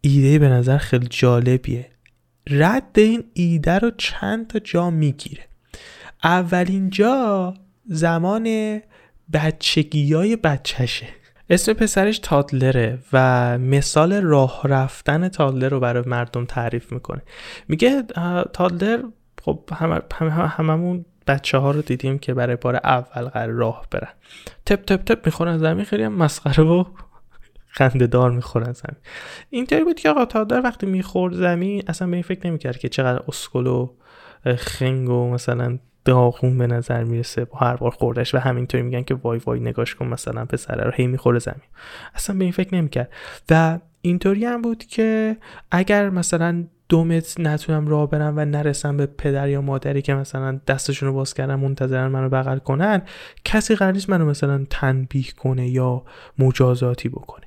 ایده 0.00 0.38
به 0.38 0.48
نظر 0.48 0.78
خیلی 0.78 1.06
جالبیه. 1.10 1.93
رد 2.50 2.98
این 2.98 3.24
ایده 3.32 3.78
رو 3.78 3.90
چند 3.98 4.46
تا 4.46 4.58
جا 4.58 4.90
می‌گیره. 4.90 5.42
اولین 6.24 6.90
جا 6.90 7.54
زمان 7.86 8.80
بچگی 9.32 10.14
های 10.14 10.36
بچهشه. 10.36 11.06
اسم 11.50 11.72
پسرش 11.72 12.18
تادلره 12.18 12.98
و 13.12 13.58
مثال 13.58 14.12
راه 14.12 14.60
رفتن 14.64 15.28
تادلر 15.28 15.68
رو 15.68 15.80
برای 15.80 16.02
مردم 16.06 16.44
تعریف 16.44 16.92
می‌کنه. 16.92 17.22
میگه 17.68 18.02
تادلر 18.52 19.02
خب 19.42 19.60
همه 19.72 20.00
هممون 20.30 21.04
بچه 21.26 21.58
ها 21.58 21.70
رو 21.70 21.82
دیدیم 21.82 22.18
که 22.18 22.34
برای 22.34 22.56
بار 22.56 22.76
اول 22.76 23.28
قرار 23.28 23.54
راه 23.54 23.86
برن. 23.90 24.08
تپ 24.66 24.84
تپ 24.84 25.04
تپ 25.04 25.26
می‌خورن 25.26 25.58
زمین 25.58 25.84
خیلی 25.84 26.02
هم 26.02 26.12
مسخره 26.12 26.64
و 26.64 26.84
خنده 27.76 28.06
دار 28.06 28.30
می‌خورن 28.30 28.72
زمین. 28.72 28.96
اینطوری 29.50 29.84
بود 29.84 30.00
که 30.00 30.10
آقا 30.10 30.24
تادر 30.24 30.60
وقتی 30.64 30.86
می‌خورد 30.86 31.34
زمین 31.34 31.82
اصلا 31.86 32.08
به 32.08 32.14
این 32.14 32.22
فکر 32.22 32.46
نمی‌کرد 32.46 32.78
که 32.78 32.88
چقدر 32.88 33.22
اسکل 33.28 33.66
و 33.66 33.90
خنگ 34.56 35.08
و 35.08 35.30
مثلا 35.30 35.78
داغون 36.04 36.58
به 36.58 36.66
نظر 36.66 37.04
می‌رسه 37.04 37.44
با 37.44 37.58
هر 37.58 37.76
بار 37.76 37.90
خوردش. 37.90 38.34
و 38.34 38.38
همینطوری 38.38 38.82
میگن 38.82 39.02
که 39.02 39.14
وای 39.14 39.38
وای 39.38 39.60
نگاش 39.60 39.94
کن 39.94 40.06
مثلا 40.06 40.44
پسره 40.44 40.84
رو 40.84 40.90
هی 40.94 41.06
می‌خوره 41.06 41.38
زمین. 41.38 41.68
اصلا 42.14 42.36
به 42.36 42.44
این 42.44 42.52
فکر 42.52 42.74
نمی‌کرد. 42.74 43.12
و 43.50 43.78
اینطوری 44.00 44.44
هم 44.44 44.62
بود 44.62 44.84
که 44.84 45.36
اگر 45.70 46.10
مثلا 46.10 46.64
دو 46.88 47.04
متر 47.04 47.42
نتونم 47.42 47.88
راه 47.88 48.10
برم 48.10 48.34
و 48.36 48.44
نرسم 48.44 48.96
به 48.96 49.06
پدر 49.06 49.48
یا 49.48 49.60
مادری 49.60 50.02
که 50.02 50.14
مثلا 50.14 50.60
دستشون 50.66 51.08
رو 51.08 51.14
باز 51.14 51.34
کردن 51.34 51.54
منتظرن 51.54 52.06
منو 52.06 52.28
بغل 52.28 52.58
کنن 52.58 53.02
کسی 53.44 53.74
قرار 53.74 53.92
نیست 53.92 54.10
منو 54.10 54.26
مثلا 54.26 54.66
تنبیه 54.70 55.32
کنه 55.38 55.68
یا 55.68 56.02
مجازاتی 56.38 57.08
بکنه. 57.08 57.44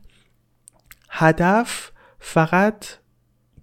هدف 1.10 1.92
فقط 2.20 2.86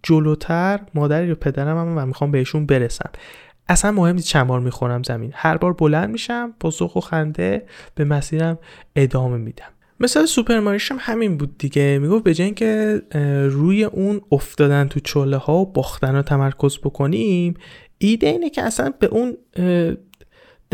جلوتر 0.03 0.81
مادری 0.95 1.29
یا 1.29 1.35
پدرم 1.35 1.79
هم 1.79 1.99
و 1.99 2.07
می‌خوام 2.07 2.31
بهشون 2.31 2.67
برسم. 2.67 3.11
اصلا 3.69 3.93
مهم 3.93 4.15
نیست 4.15 4.29
چند 4.29 4.47
بار 4.47 4.61
می‌خورم 4.61 5.03
زمین. 5.03 5.31
هر 5.35 5.57
بار 5.57 5.73
بلند 5.73 6.11
میشم 6.11 6.55
با 6.61 6.71
و 6.97 7.01
خنده 7.01 7.67
به 7.95 8.05
مسیرم 8.05 8.59
ادامه 8.97 9.37
میدم. 9.37 9.65
مثال 10.01 10.27
سوپر 10.27 10.55
هم 10.55 10.97
همین 11.01 11.37
بود 11.37 11.59
دیگه. 11.59 11.99
می‌گفت 11.99 12.25
به 12.25 12.35
جای 12.35 12.55
روی 13.51 13.85
اون 13.85 14.21
افتادن 14.33 14.89
تو 14.89 15.01
چله 15.01 15.37
ها 15.37 15.57
و 15.57 15.73
باختن 15.73 16.15
رو 16.15 16.23
تمرکز 16.23 16.79
بکنیم 16.79 17.55
ایده 17.99 18.27
اینه 18.27 18.51
که 18.51 18.63
اصلا 18.63 18.93
به 18.99 19.07
اون 19.07 19.37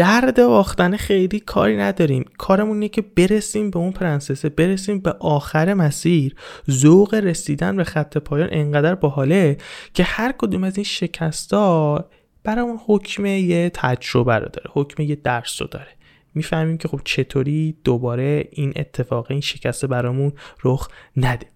درد 0.01 0.47
باختن 0.47 0.97
خیلی 0.97 1.41
کاری 1.41 1.77
نداریم. 1.77 2.25
کارمون 2.39 2.73
اینه 2.73 2.89
که 2.89 3.03
برسیم 3.03 3.71
به 3.71 3.79
اون 3.79 3.93
پرنسسه 3.93 4.49
برسیم 4.49 4.99
به 4.99 5.11
آخر 5.21 5.75
مسیر. 5.75 6.35
ذوق 6.71 7.15
رسیدن 7.15 7.77
به 7.77 7.85
خط 7.85 8.19
پایان 8.19 8.49
انقدر 8.53 8.95
باحاله 8.95 9.57
که 9.95 10.03
هر 10.03 10.33
کدوم 10.33 10.65
از 10.65 10.77
این 10.77 10.85
شکستا 10.85 12.05
برای 12.45 12.65
اون 12.65 12.81
حکم 12.87 13.27
یه 13.27 13.71
تجربه 13.75 14.35
رو 14.35 14.49
داره 14.49 14.71
حکم 14.73 15.03
یه 15.03 15.15
درس 15.15 15.63
رو 15.63 15.69
داره. 15.69 15.97
می‌فهمیم 16.35 16.79
که 16.79 16.89
خب 16.89 17.01
چطوری 17.05 17.77
دوباره 17.85 18.49
این 18.51 18.73
اتفاق 18.77 19.27
این 19.31 19.41
شکسته 19.41 19.87
برامون 19.87 20.33
رخ 20.65 20.89
نده. 21.17 21.47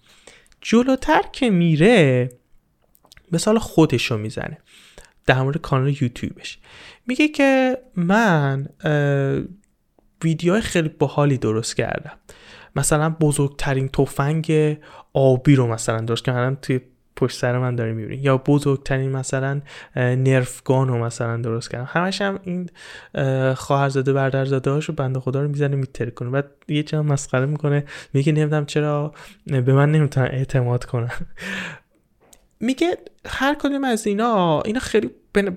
جلوتر 0.61 1.23
که 1.33 1.51
میره 1.51 2.29
مثال 3.33 3.59
خودش 3.59 4.11
رو 4.11 4.19
می‌زنه. 4.19 4.59
در 5.27 5.43
مورد 5.43 5.57
کانال 5.57 5.89
یوتیوبش. 5.89 6.59
میگه 7.07 7.29
که 7.29 7.79
من 7.97 8.67
ویدیوهای 10.25 10.61
خیلی 10.61 10.89
باحالی 10.89 11.39
درست 11.39 11.77
کردم. 11.77 12.19
مثلا 12.77 13.11
بزرگترین 13.11 13.89
تفنگ 13.89 14.77
آبی 15.13 15.55
رو 15.55 15.67
مثلا 15.67 16.01
درست 16.01 16.25
کردم. 16.25 16.59
توی 16.63 16.81
پشت 17.17 17.39
سر 17.39 17.59
من 17.59 17.77
داره 17.77 17.93
می‌بینی. 17.93 18.23
یا 18.23 18.39
بزرگترین 18.39 19.13
مثلا 19.13 19.61
نرفگان 19.97 20.89
رو 20.89 21.05
مثلا 21.05 21.37
درست 21.37 21.71
کردم. 21.71 21.89
همش 21.89 22.23
هم 22.23 22.39
این 22.43 22.71
خواهرزاده 23.55 24.13
برادرزاده 24.13 24.71
هاشو 24.71 24.93
بنده 24.93 25.21
خدا 25.21 25.43
رو 25.43 25.49
می‌زنه 25.49 25.77
میتر 25.77 26.11
کنه. 26.11 26.31
بعد 26.31 26.51
یه 26.69 26.83
جا 26.83 27.03
مسخره 27.03 27.47
می‌کنه. 27.47 27.85
میگه 28.13 28.33
نمی‌دونم 28.33 28.67
چرا 28.67 29.15
به 29.47 29.73
من 29.73 29.93
نمی‌تونن 29.93 30.27
اعتماد 30.27 30.85
کنن. 30.85 31.11
میگه 32.61 32.99
هر 33.27 33.55
کدوم 33.55 33.85
از 33.85 34.07
اینا 34.07 34.61
اینا 34.61 34.81
خیلی 34.81 35.11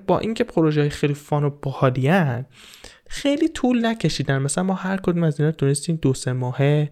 با 0.06 0.18
اینکه 0.18 0.44
پروژه 0.44 0.88
خیلی 0.88 1.14
فان 1.14 1.44
و 1.44 1.50
باحالیان 1.50 2.46
خیلی 3.08 3.48
طول 3.48 3.86
نکشیدن. 3.86 4.38
مثلا 4.38 4.64
ما 4.64 4.74
هر 4.74 4.96
کدوم 4.96 5.22
از 5.22 5.40
اینا 5.40 5.52
تونستیم 5.52 5.96
دو 5.96 6.14
سه 6.14 6.32
ماهه 6.32 6.90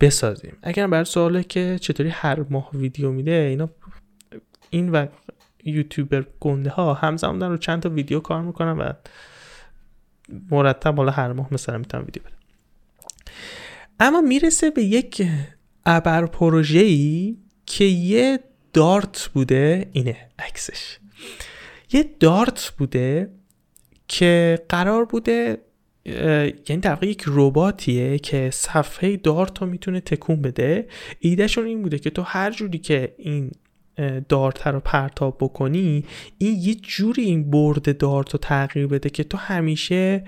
بسازیم. 0.00 0.56
اگر 0.62 0.86
بر 0.86 1.04
سواله 1.04 1.42
که 1.42 1.78
چطوری 1.80 2.08
هر 2.08 2.40
ماه 2.50 2.70
ویدیو 2.74 3.10
میده 3.10 3.32
اینا 3.32 3.70
این 4.70 4.88
و 4.88 5.06
یوتیوبر 5.64 6.26
گنده 6.40 6.70
ها 6.70 6.94
همزمان 6.94 7.42
رو 7.42 7.56
چند 7.56 7.82
تا 7.82 7.88
ویدیو 7.88 8.20
کار 8.20 8.42
می‌کنن 8.42 8.78
و 8.78 8.92
مرتب 10.50 10.90
بالا 10.90 11.12
هر 11.12 11.32
ماه 11.32 11.54
مثلا 11.54 11.78
می‌تونن 11.78 12.04
ویدیو 12.04 12.22
بدن. 12.22 12.36
اما 14.00 14.20
می‌رسه 14.20 14.70
به 14.70 14.82
یک 14.82 15.28
ابر 15.86 16.26
پروژه 16.26 16.78
ای 16.78 17.36
که 17.66 17.84
یه 17.84 18.38
دارت 18.72 19.30
بوده 19.34 19.88
اینه 19.92 20.16
عکسش. 20.38 20.98
یه 21.92 22.04
دارت 22.20 22.72
بوده 22.78 23.30
که 24.08 24.58
قرار 24.68 25.04
بوده 25.04 25.58
یعنی 26.68 26.80
در 26.82 27.04
یک 27.04 27.24
رباتیه 27.26 28.18
که 28.18 28.50
صفحه 28.52 29.16
دارت 29.16 29.58
رو 29.58 29.66
می‌تونه 29.66 30.00
تکون 30.00 30.42
بده. 30.42 30.88
ایدهشون 31.20 31.66
این 31.66 31.82
بوده 31.82 31.98
که 31.98 32.10
تو 32.10 32.22
هر 32.22 32.50
جوری 32.50 32.78
که 32.78 33.14
این 33.18 33.50
دارت 34.28 34.66
رو 34.66 34.80
پرتاب 34.80 35.36
بکنی 35.40 36.04
این 36.38 36.58
یه 36.58 36.74
جوری 36.74 37.22
این 37.22 37.50
برد 37.50 37.98
دارت 37.98 38.30
رو 38.30 38.38
تغییر 38.38 38.86
بده 38.86 39.10
که 39.10 39.24
تو 39.24 39.38
همیشه 39.38 40.24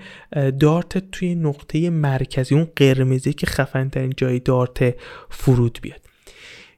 دارت 0.59 1.11
توی 1.11 1.35
نقطه 1.35 1.89
مرکزی 1.89 2.55
اون 2.55 2.67
قرمزی 2.75 3.33
که 3.33 3.45
خفن 3.45 3.89
ترین 3.89 4.13
جای 4.17 4.39
دارت 4.39 4.95
فرود 5.29 5.79
بیاد. 5.81 5.99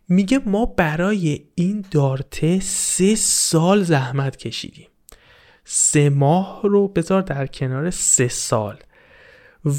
میگه 0.09 0.41
ما 0.45 0.65
برای 0.65 1.45
این 1.55 1.85
دارت 1.91 2.59
سه 2.59 3.15
سال 3.15 3.83
زحمت 3.83 4.37
کشیدیم. 4.37 4.87
سه 5.63 6.09
ماه 6.09 6.61
رو 6.63 6.87
بذار 6.87 7.21
در 7.21 7.47
کنار 7.47 7.89
سه 7.89 8.27
سال. 8.27 8.77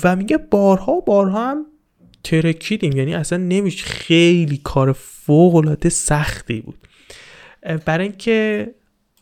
و 0.03 0.17
میگه 0.17 0.39
بارها 0.39 1.01
بارها 1.01 1.51
هم 1.51 1.67
ترکیدیم 2.25 2.93
یعنی 2.97 3.15
اصلا 3.15 3.39
نمیشه 3.39 3.85
خیلی 3.85 4.61
کار 4.65 4.93
فوق 4.93 5.55
العاده 5.55 5.89
سختی 5.89 6.61
بود. 6.61 6.79
برای 7.85 8.09
اینکه 8.09 8.75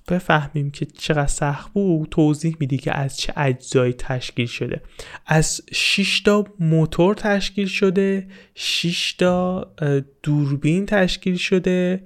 بفهمیم 0.09 0.71
که 0.71 0.87
چقدر 0.87 1.27
سخت 1.27 1.73
بود 1.73 2.09
توضیح 2.09 2.57
میدی 2.61 2.79
که 2.79 2.99
از 2.99 3.17
چه 3.17 3.33
اجزایی 3.37 3.93
تشکیل 3.93 4.47
شده. 4.47 4.83
از 5.27 5.61
6 5.73 6.21
تا 6.21 6.45
موتور 6.61 7.15
تشکیل 7.15 7.67
شده 7.67 8.27
6 8.55 9.13
تا 9.13 9.73
دوربین 10.23 10.87
تشکیل 10.87 11.37
شده 11.37 12.03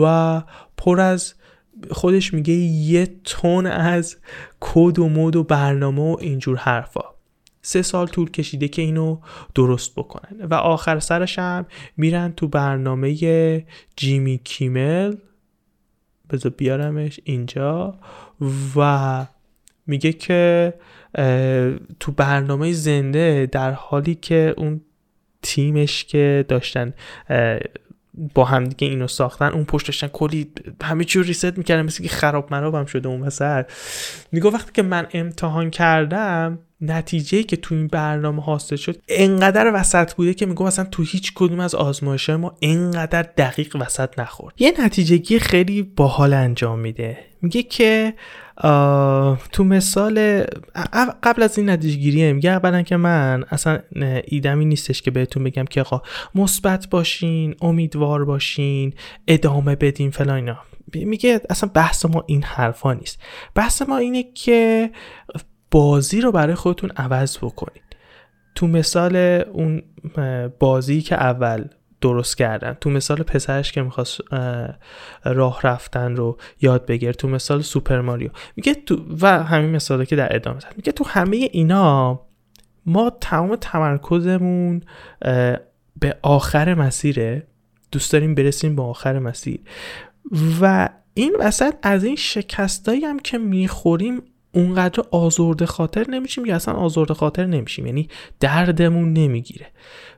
و 0.00 0.42
پر 0.76 1.00
از 1.00 1.34
خودش 1.90 2.34
میگه 2.34 2.54
یه 2.54 3.08
تون 3.24 3.66
از 3.66 4.16
کد 4.60 4.98
و 4.98 5.08
مود 5.08 5.36
و 5.36 5.44
برنامه 5.44 6.02
و 6.02 6.16
اینجور 6.20 6.56
حرفا. 6.56 7.04
سه 7.62 7.82
سال 7.82 8.06
طول 8.06 8.30
کشیده 8.30 8.68
که 8.68 8.82
اینو 8.82 9.20
درست 9.54 9.94
بکنن. 9.94 10.46
و 10.50 10.54
آخر 10.54 10.98
سرش 10.98 11.38
هم 11.38 11.66
میرن 11.96 12.32
تو 12.32 12.48
برنامه 12.48 13.14
جیمی 13.96 14.40
کیمل. 14.44 15.16
بذار 16.30 16.52
بیارمش 16.56 17.20
اینجا. 17.24 17.94
و 18.76 19.26
میگه 19.86 20.12
که 20.12 20.74
تو 22.00 22.12
برنامه 22.16 22.72
زنده 22.72 23.48
در 23.52 23.72
حالی 23.72 24.14
که 24.14 24.54
اون 24.56 24.80
تیمش 25.42 26.04
که 26.04 26.44
داشتن 26.48 26.92
با 28.34 28.44
هم 28.44 28.64
دیگه 28.64 28.88
اینو 28.88 29.06
ساختن 29.08 29.46
اون 29.46 29.64
پشت 29.64 29.86
داشتن 29.86 30.06
کلی 30.06 30.52
همه 30.82 31.04
چی 31.04 31.18
رو 31.18 31.24
ریست 31.24 31.58
می‌کردن 31.58 31.82
مثل 31.82 32.02
که 32.02 32.08
خراب 32.08 32.52
مرابم 32.52 32.84
شده 32.84 33.08
اون 33.08 33.20
وسط. 33.20 33.64
میگه 34.32 34.50
وقتی 34.50 34.70
که 34.74 34.82
من 34.82 35.06
امتحان 35.12 35.70
کردم 35.70 36.58
نتیجه 36.82 37.42
که 37.42 37.56
تو 37.56 37.74
این 37.74 37.86
برنامه 37.86 38.42
حاصل 38.42 38.76
شد 38.76 39.02
انقدر 39.08 39.72
وسط 39.74 40.14
بوده 40.14 40.34
که 40.34 40.46
میگم 40.46 40.66
مثلا 40.66 40.84
تو 40.84 41.02
هیچ 41.02 41.32
کدوم 41.34 41.60
از 41.60 41.74
آزمایش 41.74 42.30
ما 42.30 42.56
انقدر 42.62 43.22
دقیق 43.22 43.76
وسط 43.80 44.18
نخورد. 44.18 44.54
یه 44.58 44.72
نتیجه 44.84 45.38
خیلی 45.38 45.82
باحال 45.82 46.32
انجام 46.32 46.78
میده. 46.78 47.18
میگه 47.42 47.62
که 47.62 48.14
تو 49.52 49.64
مثال 49.64 50.44
قبل 51.22 51.42
از 51.42 51.58
این 51.58 51.70
نتیجه 51.70 51.96
گیریه 51.96 52.32
میگه 52.32 52.50
اولا 52.50 52.82
که 52.82 52.96
من 52.96 53.44
اصلا 53.50 53.78
ایدمی 54.24 54.64
نیستش 54.64 55.02
که 55.02 55.10
بهتون 55.10 55.44
بگم 55.44 55.64
که 55.64 55.80
آقا 55.80 56.02
مثبت 56.34 56.90
باشین 56.90 57.54
امیدوار 57.60 58.24
باشین 58.24 58.94
ادامه 59.28 59.76
بدین 59.76 60.10
فلان 60.10 60.36
اینا. 60.36 60.58
میگه 60.94 61.40
اصلا 61.50 61.70
بحث 61.74 62.04
ما 62.04 62.24
این 62.26 62.42
حرفا 62.42 62.92
نیست. 62.92 63.18
بحث 63.54 63.82
ما 63.82 63.96
اینه 63.96 64.32
که 64.34 64.90
بازی 65.70 66.20
رو 66.20 66.32
برای 66.32 66.54
خودتون 66.54 66.90
عوض 66.90 67.38
بکنید. 67.38 67.82
تو 68.54 68.66
مثال 68.66 69.16
اون 69.52 69.82
بازی 70.58 71.02
که 71.02 71.14
اول 71.14 71.64
درست 72.00 72.36
کردن 72.38 72.76
تو 72.80 72.90
مثال 72.90 73.22
پسرش 73.22 73.72
که 73.72 73.82
می‌خواست 73.82 74.20
راه 75.24 75.60
رفتن 75.62 76.16
رو 76.16 76.38
یاد 76.60 76.86
بگیر 76.86 77.12
تو 77.12 77.28
مثال 77.28 77.62
سوپر 77.62 78.00
ماریو. 78.00 78.30
میگه 78.56 78.74
تو 78.74 79.04
و 79.20 79.42
همین 79.42 79.70
مثاله 79.70 80.06
که 80.06 80.16
در 80.16 80.34
ادامه 80.36 80.60
زد 80.60 80.72
میگه 80.76 80.92
تو 80.92 81.04
همه 81.04 81.36
اینا 81.36 82.20
ما 82.86 83.10
تمام 83.20 83.56
تمرکزمون 83.56 84.82
به 86.00 86.16
آخر 86.22 86.74
مسیره 86.74 87.46
دوست 87.92 88.12
داریم 88.12 88.34
برسیم 88.34 88.76
به 88.76 88.82
آخر 88.82 89.18
مسیر. 89.18 89.60
و 90.60 90.88
این 91.14 91.36
وسط 91.40 91.74
از 91.82 92.04
این 92.04 92.16
شکستایی 92.16 93.04
هم 93.04 93.18
که 93.18 93.38
می‌خوریم 93.38 94.22
اونقدر 94.52 95.04
آزرده 95.10 95.66
خاطر 95.66 96.10
نمیشیم 96.10 96.46
یا 96.46 96.56
اصلا 96.56 96.74
آزرده 96.74 97.14
خاطر 97.14 97.46
نمیشیم. 97.46 97.86
یعنی 97.86 98.08
دردمون 98.40 99.12
نمی‌گیره. 99.12 99.66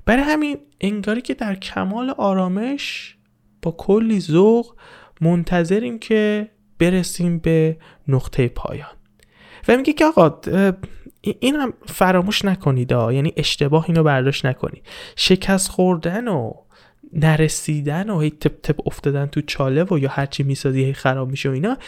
برای 0.04 0.22
همین 0.22 0.58
انگاری 0.80 1.20
که 1.20 1.34
در 1.34 1.54
کمال 1.54 2.10
آرامش 2.10 3.16
با 3.62 3.70
کلی 3.70 4.20
ذوق 4.20 4.74
منتظریم 5.20 5.98
که 5.98 6.48
برسیم 6.78 7.38
به 7.38 7.76
نقطه 8.08 8.48
پایان. 8.48 8.96
و 9.68 9.76
میگه 9.76 9.92
که 9.92 10.04
آقا 10.04 10.40
این 11.22 11.56
هم 11.56 11.74
فراموش 11.86 12.44
نکنید 12.44 12.90
یعنی 12.90 13.32
اشتباه 13.36 13.84
اینو 13.88 14.02
برداشت 14.02 14.46
نکنید. 14.46 14.86
شکست 15.16 15.70
خوردن 15.70 16.28
و 16.28 16.52
نرسیدن 17.12 18.10
و 18.10 18.20
هی 18.20 18.30
تپ 18.30 18.60
تپ 18.62 18.86
افتادن 18.86 19.26
تو 19.26 19.40
چاله 19.40 19.84
و 19.84 19.98
یا 19.98 20.08
هرچی 20.08 20.42
می‌سازی 20.42 20.84
هی 20.84 20.92
خراب 20.92 21.30
میشه 21.30 21.48
و 21.48 21.52
اینا 21.52 21.78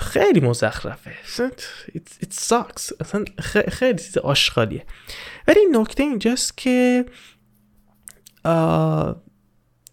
خیلی 0.00 0.40
مزخرفه. 0.40 1.10
it, 1.36 2.24
it 2.24 2.32
sucks. 2.32 2.92
اصلا 3.00 3.24
خیلی 3.68 3.98
چیز 3.98 4.18
آشغالیه. 4.18 4.84
ولی 5.48 5.60
نکته 5.72 6.02
اینجاست 6.02 6.56
که 6.56 7.04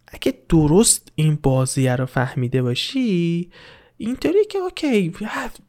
اگه 0.07 0.33
درست 0.49 1.11
این 1.15 1.35
بازیه 1.35 1.95
رو 1.95 2.05
فهمیده 2.05 2.61
باشی 2.61 3.49
اینطوری 4.05 4.45
که 4.45 4.57
اوکی 4.57 5.13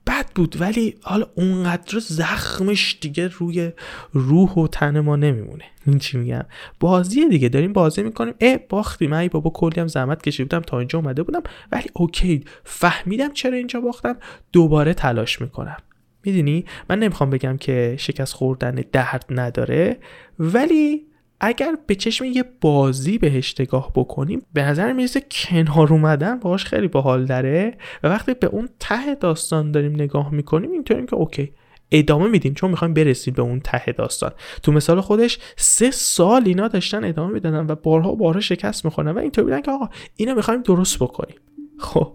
بد 0.06 0.26
بود 0.34 0.60
ولی 0.60 0.94
حالا 1.02 1.26
اونقدر 1.34 1.98
زخمش 1.98 2.98
دیگه 3.00 3.28
روی 3.28 3.72
روح 4.12 4.50
و 4.50 4.68
تن 4.68 5.00
ما 5.00 5.16
نمیمونه. 5.16 5.64
این 5.86 5.98
چی 5.98 6.18
میگم؟ 6.18 6.44
بازی 6.80 7.28
دیگه 7.28 7.48
داریم 7.48 7.72
بازی 7.72 8.02
می‌کنیم. 8.02 8.34
اه 8.40 8.56
باختیم. 8.56 9.12
ای 9.12 9.28
بابا 9.28 9.50
کلی 9.50 9.80
هم 9.80 9.88
زحمت 9.88 10.22
کشیده 10.22 10.44
بودم 10.44 10.60
تا 10.60 10.78
اینجا 10.78 10.98
اومده 10.98 11.22
بودم. 11.22 11.42
ولی 11.72 11.86
اوکی 11.92 12.44
فهمیدم 12.64 13.32
چرا 13.32 13.56
اینجا 13.56 13.80
باختم. 13.80 14.16
دوباره 14.52 14.94
تلاش 14.94 15.40
می‌کنم. 15.40 15.76
می‌دونی؟ 16.24 16.64
من 16.90 16.98
نمی‌خوام 16.98 17.30
بگم 17.30 17.56
که 17.56 17.96
شکست 17.98 18.34
خوردن 18.34 18.74
درد 18.92 19.24
نداره 19.30 19.98
ولی 20.38 21.06
اگر 21.44 21.76
به 21.86 21.94
چشم 21.94 22.24
یه 22.24 22.44
بازی 22.60 23.18
بهش 23.18 23.54
نگاه 23.60 23.92
بکنیم 23.94 24.42
به 24.52 24.62
نظر 24.62 24.92
می‌رسه 24.92 25.22
کنار 25.30 25.92
اومدن 25.92 26.38
باش 26.38 26.64
خیلی 26.64 26.88
باحال 26.88 27.26
داره 27.26 27.74
و 28.02 28.08
وقتی 28.08 28.34
به 28.34 28.46
اون 28.46 28.68
ته 28.80 29.14
داستان 29.14 29.72
داریم 29.72 29.92
نگاه 29.92 30.34
می‌کنیم 30.34 30.70
اینطوریم 30.70 31.06
که 31.06 31.16
اوکی 31.16 31.52
ادامه 31.90 32.28
میدیم 32.28 32.54
چون 32.54 32.70
می‌خوایم 32.70 32.94
برسیم 32.94 33.34
به 33.34 33.42
اون 33.42 33.60
ته 33.60 33.92
داستان. 33.92 34.32
تو 34.62 34.72
مثال 34.72 35.00
خودش 35.00 35.38
سه 35.56 35.90
سال 35.90 36.42
اینا 36.46 36.68
داشتن 36.68 37.04
ادامه 37.04 37.32
می‌دادن 37.32 37.66
و 37.70 37.74
بارها 37.74 38.14
بارها 38.14 38.40
شکست 38.40 38.84
می‌خورن 38.84 39.08
و 39.08 39.18
اینطور 39.18 39.44
بودن 39.44 39.60
که 39.60 39.70
آقا 39.70 39.88
اینو 40.16 40.34
می‌خوایم 40.34 40.62
درست 40.62 40.98
بکنیم. 40.98 41.36
خب 41.78 42.12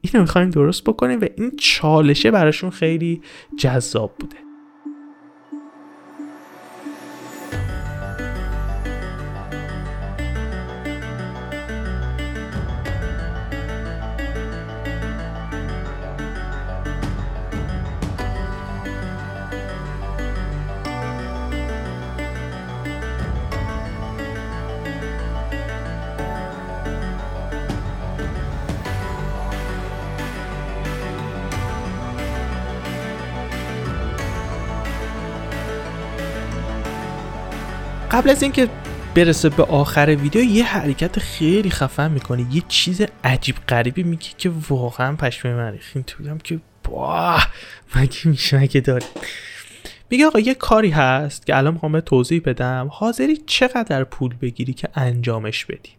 اینو 0.00 0.20
می‌خوایم 0.20 0.50
درست 0.50 0.84
بکنیم 0.84 1.20
و 1.20 1.26
این 1.36 1.52
چالشه 1.58 2.30
براشون 2.30 2.70
خیلی 2.70 3.20
جذاب 3.58 4.14
بوده. 4.18 4.49
قبل 38.20 38.30
از 38.30 38.42
اینکه 38.42 38.68
برسه 39.14 39.48
به 39.48 39.62
آخر 39.62 40.16
ویدیو 40.20 40.42
یه 40.42 40.64
حرکت 40.64 41.18
خیلی 41.18 41.70
خفن 41.70 42.10
می‌کنه 42.10 42.46
یه 42.54 42.62
چیز 42.68 43.02
عجیب 43.24 43.56
غریبی 43.68 44.02
میگه 44.02 44.28
که 44.38 44.52
واقعا 44.68 45.16
پشمه 45.16 45.54
من 45.54 45.78
این 45.94 46.04
تو 46.04 46.38
که 46.38 46.60
باه 46.84 47.48
مگه 47.96 48.28
میشه 48.28 48.58
مگه 48.58 48.80
داری؟ 48.80 49.06
میگه 50.10 50.26
آقا 50.26 50.40
یه 50.40 50.54
کاری 50.54 50.90
هست 50.90 51.46
که 51.46 51.56
الان 51.56 51.72
می‌خوام 51.72 52.00
توضیح 52.00 52.42
بدم. 52.44 52.88
حاضری 52.92 53.36
چقدر 53.36 54.04
پول 54.04 54.34
بگیری 54.34 54.72
که 54.72 54.88
انجامش 54.94 55.64
بدی؟ 55.64 55.90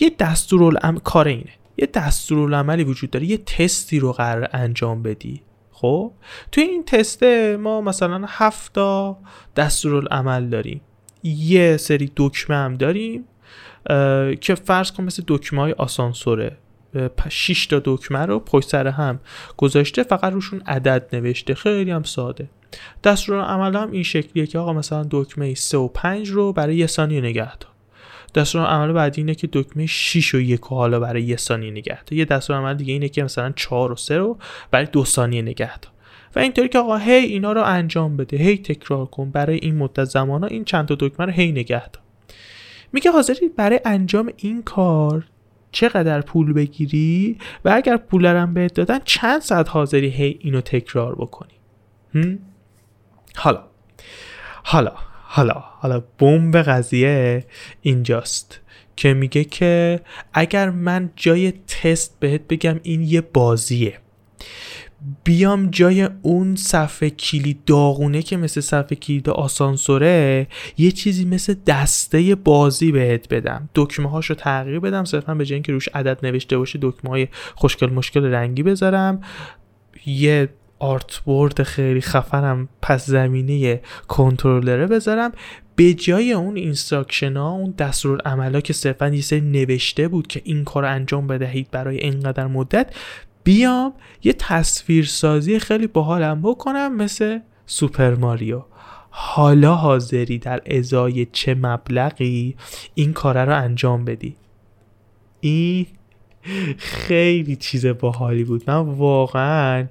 یه 0.00 0.10
دستورالعمل 0.18 0.98
کار 0.98 1.28
اینه. 1.28 1.52
یه 1.76 1.88
دستورالعملی 1.94 2.84
وجود 2.84 3.10
داره. 3.10 3.26
یه 3.26 3.38
تستی 3.38 3.98
رو 3.98 4.12
قرار 4.12 4.48
انجام 4.52 5.02
بدی. 5.02 5.42
خب؟ 5.72 6.12
توی 6.52 6.64
این 6.64 6.84
تسته 6.84 7.56
ما 7.56 7.80
مثلا 7.80 8.24
هفتا 8.28 9.18
دستورالعمل 9.56 10.48
داریم. 10.48 10.80
یه 11.26 11.76
سری 11.76 12.12
دکمه 12.16 12.56
هم 12.56 12.74
داریم 12.74 13.24
که 14.40 14.54
فرض 14.54 14.92
کن 14.92 15.04
مثل 15.04 15.22
دکمه 15.26 15.60
های 15.60 15.72
آسانسوره. 15.72 16.56
6 17.28 17.66
تا 17.66 17.82
دکمه 17.84 18.18
رو 18.18 18.40
پشت 18.40 18.68
سر 18.68 18.86
هم 18.86 19.20
گذاشته 19.56 20.02
فقط 20.02 20.32
روشون 20.32 20.62
عدد 20.66 21.08
نوشته. 21.12 21.54
خیلی 21.54 21.90
هم 21.90 22.02
ساده. 22.02 22.48
دستور 23.04 23.40
عمل 23.40 23.76
هم 23.76 23.90
این 23.90 24.02
شکلیه 24.02 24.46
که 24.46 24.58
آقا 24.58 24.72
مثلا 24.72 25.06
دکمه 25.10 25.54
3 25.54 25.78
و 25.78 25.88
5 25.88 26.30
رو 26.30 26.52
برای 26.52 26.76
یه 26.76 26.86
ثانیه 26.86 27.20
نگه 27.20 27.56
دار. 27.56 27.70
دستور 28.34 28.64
عمل 28.64 28.92
بعدی 28.92 29.20
اینه 29.20 29.34
که 29.34 29.48
دکمه 29.52 29.86
6 29.86 30.34
و 30.34 30.40
1 30.40 30.60
حالا 30.60 31.00
برای 31.00 31.22
یه 31.22 31.36
ثانیه 31.36 31.70
نگه 31.70 32.04
دار. 32.04 32.18
یه 32.18 32.24
دستور 32.24 32.56
عمل 32.56 32.74
دیگه 32.74 32.92
اینه 32.92 33.08
که 33.08 33.24
مثلا 33.24 33.52
4 33.56 33.92
و 33.92 33.96
3 33.96 34.18
رو 34.18 34.38
برای 34.70 34.86
دو 34.86 35.04
ثانیه 35.04 35.42
نگه 35.42 35.78
دار. 35.78 35.92
و 36.36 36.38
اینطوری 36.38 36.68
که 36.68 36.78
آقا 36.78 36.96
هی 36.96 37.12
اینا 37.12 37.52
رو 37.52 37.62
انجام 37.62 38.16
بده 38.16 38.36
هی 38.36 38.58
تکرار 38.58 39.06
کن 39.06 39.30
برای 39.30 39.58
این 39.62 39.76
مدت 39.76 40.04
زمان 40.04 40.42
ها 40.42 40.48
این 40.48 40.64
چند 40.64 40.88
تا 40.88 40.96
دکمه 41.00 41.26
رو 41.26 41.32
هی 41.32 41.52
نگه 41.52 41.88
دار. 41.88 42.02
میگه 42.92 43.10
حاضری 43.10 43.48
برای 43.48 43.80
انجام 43.84 44.32
این 44.36 44.62
کار 44.62 45.24
چقدر 45.72 46.20
پول 46.20 46.52
بگیری 46.52 47.38
و 47.64 47.72
اگر 47.74 47.96
پول 47.96 48.26
هم 48.26 48.54
بهت 48.54 48.74
دادن 48.74 48.98
چند 49.04 49.40
ساعت 49.40 49.68
حاضری 49.68 50.08
هی 50.08 50.38
اینو 50.40 50.60
تکرار 50.60 51.14
بکنی؟ 51.14 51.52
حالا 53.36 53.64
حالا 54.62 54.92
حالا 55.22 55.54
حالا 55.54 56.02
بمب 56.18 56.56
قضیه 56.56 57.44
اینجاست 57.82 58.60
که 58.96 59.14
میگه 59.14 59.44
که 59.44 60.00
اگر 60.32 60.70
من 60.70 61.10
جای 61.16 61.52
تست 61.52 62.16
بهت 62.20 62.40
بگم 62.48 62.80
این 62.82 63.02
یه 63.02 63.20
بازیه. 63.20 63.98
بیام 65.24 65.70
جای 65.70 66.08
اون 66.22 66.56
صفحه 66.56 67.10
کلید 67.10 67.64
داغونه 67.66 68.22
که 68.22 68.36
مثل 68.36 68.60
صفحه 68.60 68.96
کلید 68.96 69.28
آسانسوره 69.28 70.46
یه 70.78 70.90
چیزی 70.90 71.24
مثل 71.24 71.54
دسته 71.66 72.34
بازی 72.34 72.92
بهت 72.92 73.34
بدم. 73.34 73.68
دکمه 73.74 74.10
هاشو 74.10 74.34
تغییر 74.34 74.80
بدم 74.80 75.04
صرفا 75.04 75.34
به 75.34 75.44
جای 75.44 75.54
اینکه 75.54 75.72
روش 75.72 75.88
عدد 75.94 76.26
نوشته 76.26 76.58
باشه 76.58 76.78
دکمه 76.82 77.10
های 77.10 77.28
خوشگل 77.54 77.90
مشکل 77.90 78.24
رنگی 78.24 78.62
بذارم. 78.62 79.20
یه 80.06 80.48
آرت 80.78 81.16
بورد 81.16 81.62
خیلی 81.62 82.00
خفنم 82.00 82.68
پس 82.82 83.06
زمینه 83.06 83.80
کنترلره 84.08 84.86
بذارم. 84.86 85.32
به 85.76 85.94
جای 85.94 86.32
اون 86.32 86.56
instruction 86.56 87.36
ها 87.36 87.50
اون 87.50 87.74
دستورالعملا 87.78 88.60
که 88.60 88.72
صرفا 88.72 89.08
یه 89.08 89.20
سری 89.20 89.40
نوشته 89.40 90.08
بود 90.08 90.26
که 90.26 90.42
این 90.44 90.64
کار 90.64 90.84
انجام 90.84 91.26
بدهید 91.26 91.70
برای 91.70 91.96
اینقدر 91.96 92.46
مدت 92.46 92.94
بیام 93.46 93.92
یه 94.22 94.32
تصویرسازی 94.32 95.58
خیلی 95.58 95.86
باحالم 95.86 96.42
بکنم 96.42 96.96
مثل 96.96 97.38
سوپر 97.66 98.14
ماریو. 98.14 98.62
حالا 99.10 99.74
حاضری 99.74 100.38
در 100.38 100.62
ازای 100.66 101.26
چه 101.26 101.54
مبلغی 101.54 102.56
این 102.94 103.12
کاره 103.12 103.44
رو 103.44 103.56
انجام 103.56 104.04
بدی؟ 104.04 104.36
این 105.40 105.86
خیلی 106.78 107.56
چیز 107.56 107.86
باحالی 107.86 108.44
بود. 108.44 108.70
من 108.70 108.76
واقعا 108.76 109.86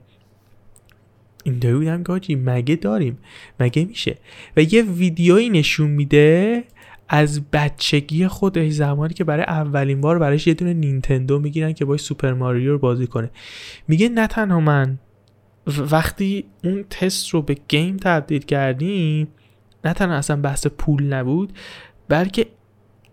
این 1.44 1.60
بودم 1.60 2.04
گاجی 2.04 2.36
مگه 2.36 2.76
داریم؟ 2.76 3.18
مگه 3.60 3.86
میشه؟ 3.86 4.18
و 4.58 4.62
یه 4.62 4.82
ویدیویی 4.82 5.50
نشون 5.50 5.90
میده 5.90 6.64
از 7.10 7.50
بچگی 7.52 8.28
خودش 8.28 8.72
زمانی 8.72 9.14
که 9.14 9.24
برای 9.24 9.44
اولین 9.44 10.02
بار 10.02 10.20
برایش 10.20 10.48
یه 10.48 10.54
دونه 10.54 10.74
نینتندو 10.74 11.40
می‌گیرن 11.40 11.74
که 11.74 11.86
باید 11.86 12.00
سوپر 12.00 12.34
ماریو 12.34 12.72
رو 12.72 12.80
بازی 12.80 13.08
کنه. 13.08 13.32
میگه 13.88 14.10
نه 14.10 14.28
تنها 14.28 14.60
من. 14.60 15.00
وقتی 15.68 16.46
اون 16.64 16.86
تست 16.90 17.30
رو 17.30 17.42
به 17.42 17.58
گیم 17.68 17.98
تبدیل 17.98 18.42
کردیم 18.42 19.28
نه 19.86 19.94
تنها 19.94 20.16
اصلا 20.16 20.36
بحث 20.42 20.68
پول 20.68 21.04
نبود 21.04 21.54
بلکه 22.10 22.48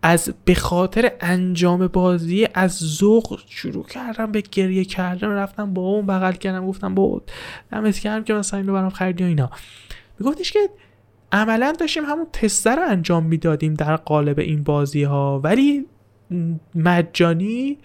از 0.03 0.35
به 0.45 0.55
خاطر 0.55 1.13
انجام 1.21 1.87
بازی 1.87 2.49
از 2.55 2.79
ذوق 2.79 3.41
شروع 3.47 3.87
کردم 3.87 4.33
به 4.33 4.43
گریه 4.53 4.85
کردن 4.85 5.29
رفتم 5.29 5.75
با 5.75 5.83
اون 5.83 6.07
بغل 6.07 6.33
کردم 6.33 6.67
گفتم 6.67 6.95
با 6.95 7.23
دمت 7.73 7.99
کردم 7.99 8.25
که 8.25 8.35
مثلا 8.35 8.61
اینو 8.61 8.73
برام 8.73 8.91
خریدی 8.91 9.25
و 9.25 9.27
اینا. 9.27 9.51
میگفتش 10.19 10.53
که 10.53 10.59
عملا 11.33 11.73
داشتیم 11.81 12.05
همون 12.05 12.27
تست 12.33 12.67
رو 12.67 12.83
انجام 12.89 13.27
می‌دادیم 13.27 13.75
در 13.75 13.97
قالب 13.97 14.39
این 14.39 14.63
بازی 14.63 15.03
ها 15.03 15.41
ولی 15.45 15.87
مجانی 16.75 17.79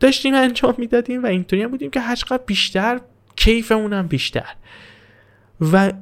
داشتیم 0.00 0.34
انجام 0.34 0.74
می‌دادیم 0.78 1.22
و 1.22 1.26
اینطوری 1.26 1.62
هم 1.62 1.70
بودیم 1.70 1.90
که 1.90 2.00
هرچقدر 2.00 2.42
بیشتر 2.46 3.00
کیفمون 3.36 3.92
هم 3.92 4.06
بیشتر. 4.06 4.54
و 5.60 5.92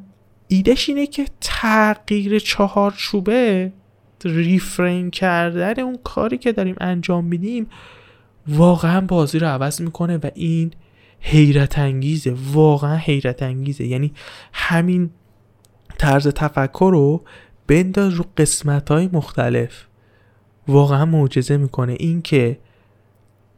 ایدهش 0.48 0.88
اینه 0.88 1.06
که 1.06 1.26
تغییر 1.40 2.38
چهار 2.38 2.94
چوبه 2.96 3.72
ریفرین 4.24 5.10
کردن 5.10 5.80
اون 5.80 5.98
کاری 6.04 6.38
که 6.38 6.52
داریم 6.52 6.76
انجام 6.80 7.24
میدیم 7.24 7.66
واقعا 8.48 9.00
بازی 9.00 9.38
رو 9.38 9.46
عوض 9.46 9.80
می‌کنه 9.80 10.16
و 10.16 10.30
این 10.34 10.72
حیرت 11.20 11.78
انگیزه 11.78 12.34
واقعا 12.52 12.96
حیرت 12.96 13.42
انگیزه 13.42 13.86
یعنی 13.86 14.12
همین 14.52 15.10
طرز 15.98 16.28
تفکر 16.28 16.90
رو 16.92 17.22
بنداز 17.66 18.14
رو 18.14 18.24
قسمت 18.36 18.90
های 18.90 19.08
مختلف. 19.12 19.86
واقعا 20.68 21.04
معجزه 21.04 21.56
می‌کنه 21.56 21.96
این 21.98 22.22
که 22.22 22.58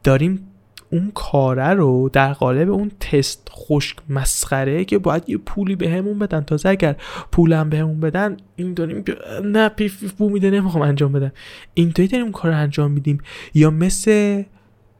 داریم 0.04 0.46
اون 0.92 1.12
کاره 1.14 1.68
رو 1.68 2.08
در 2.12 2.32
قالب 2.32 2.70
اون 2.70 2.90
تست 3.00 3.50
خشک 3.52 3.96
مسخره 4.08 4.84
که 4.84 4.98
باید 4.98 5.28
یه 5.28 5.38
پولی 5.38 5.76
به 5.76 6.02
بدن. 6.02 6.40
تازه 6.40 6.68
اگر 6.68 6.96
پولم 7.32 7.70
بهمون 7.70 8.00
بدن 8.00 8.36
این 8.56 8.74
داریم 8.74 9.04
نه 9.44 9.68
پیف 9.68 10.00
پیف 10.00 10.12
بو 10.12 10.30
میده 10.30 10.50
نمی‌خوام 10.50 10.82
انجام 10.84 11.12
بدم. 11.12 11.32
اینطوری 11.74 12.08
داریم 12.08 12.32
کار 12.32 12.52
انجام 12.52 12.90
میدیم. 12.90 13.18
یا 13.54 13.70
مثل 13.70 14.42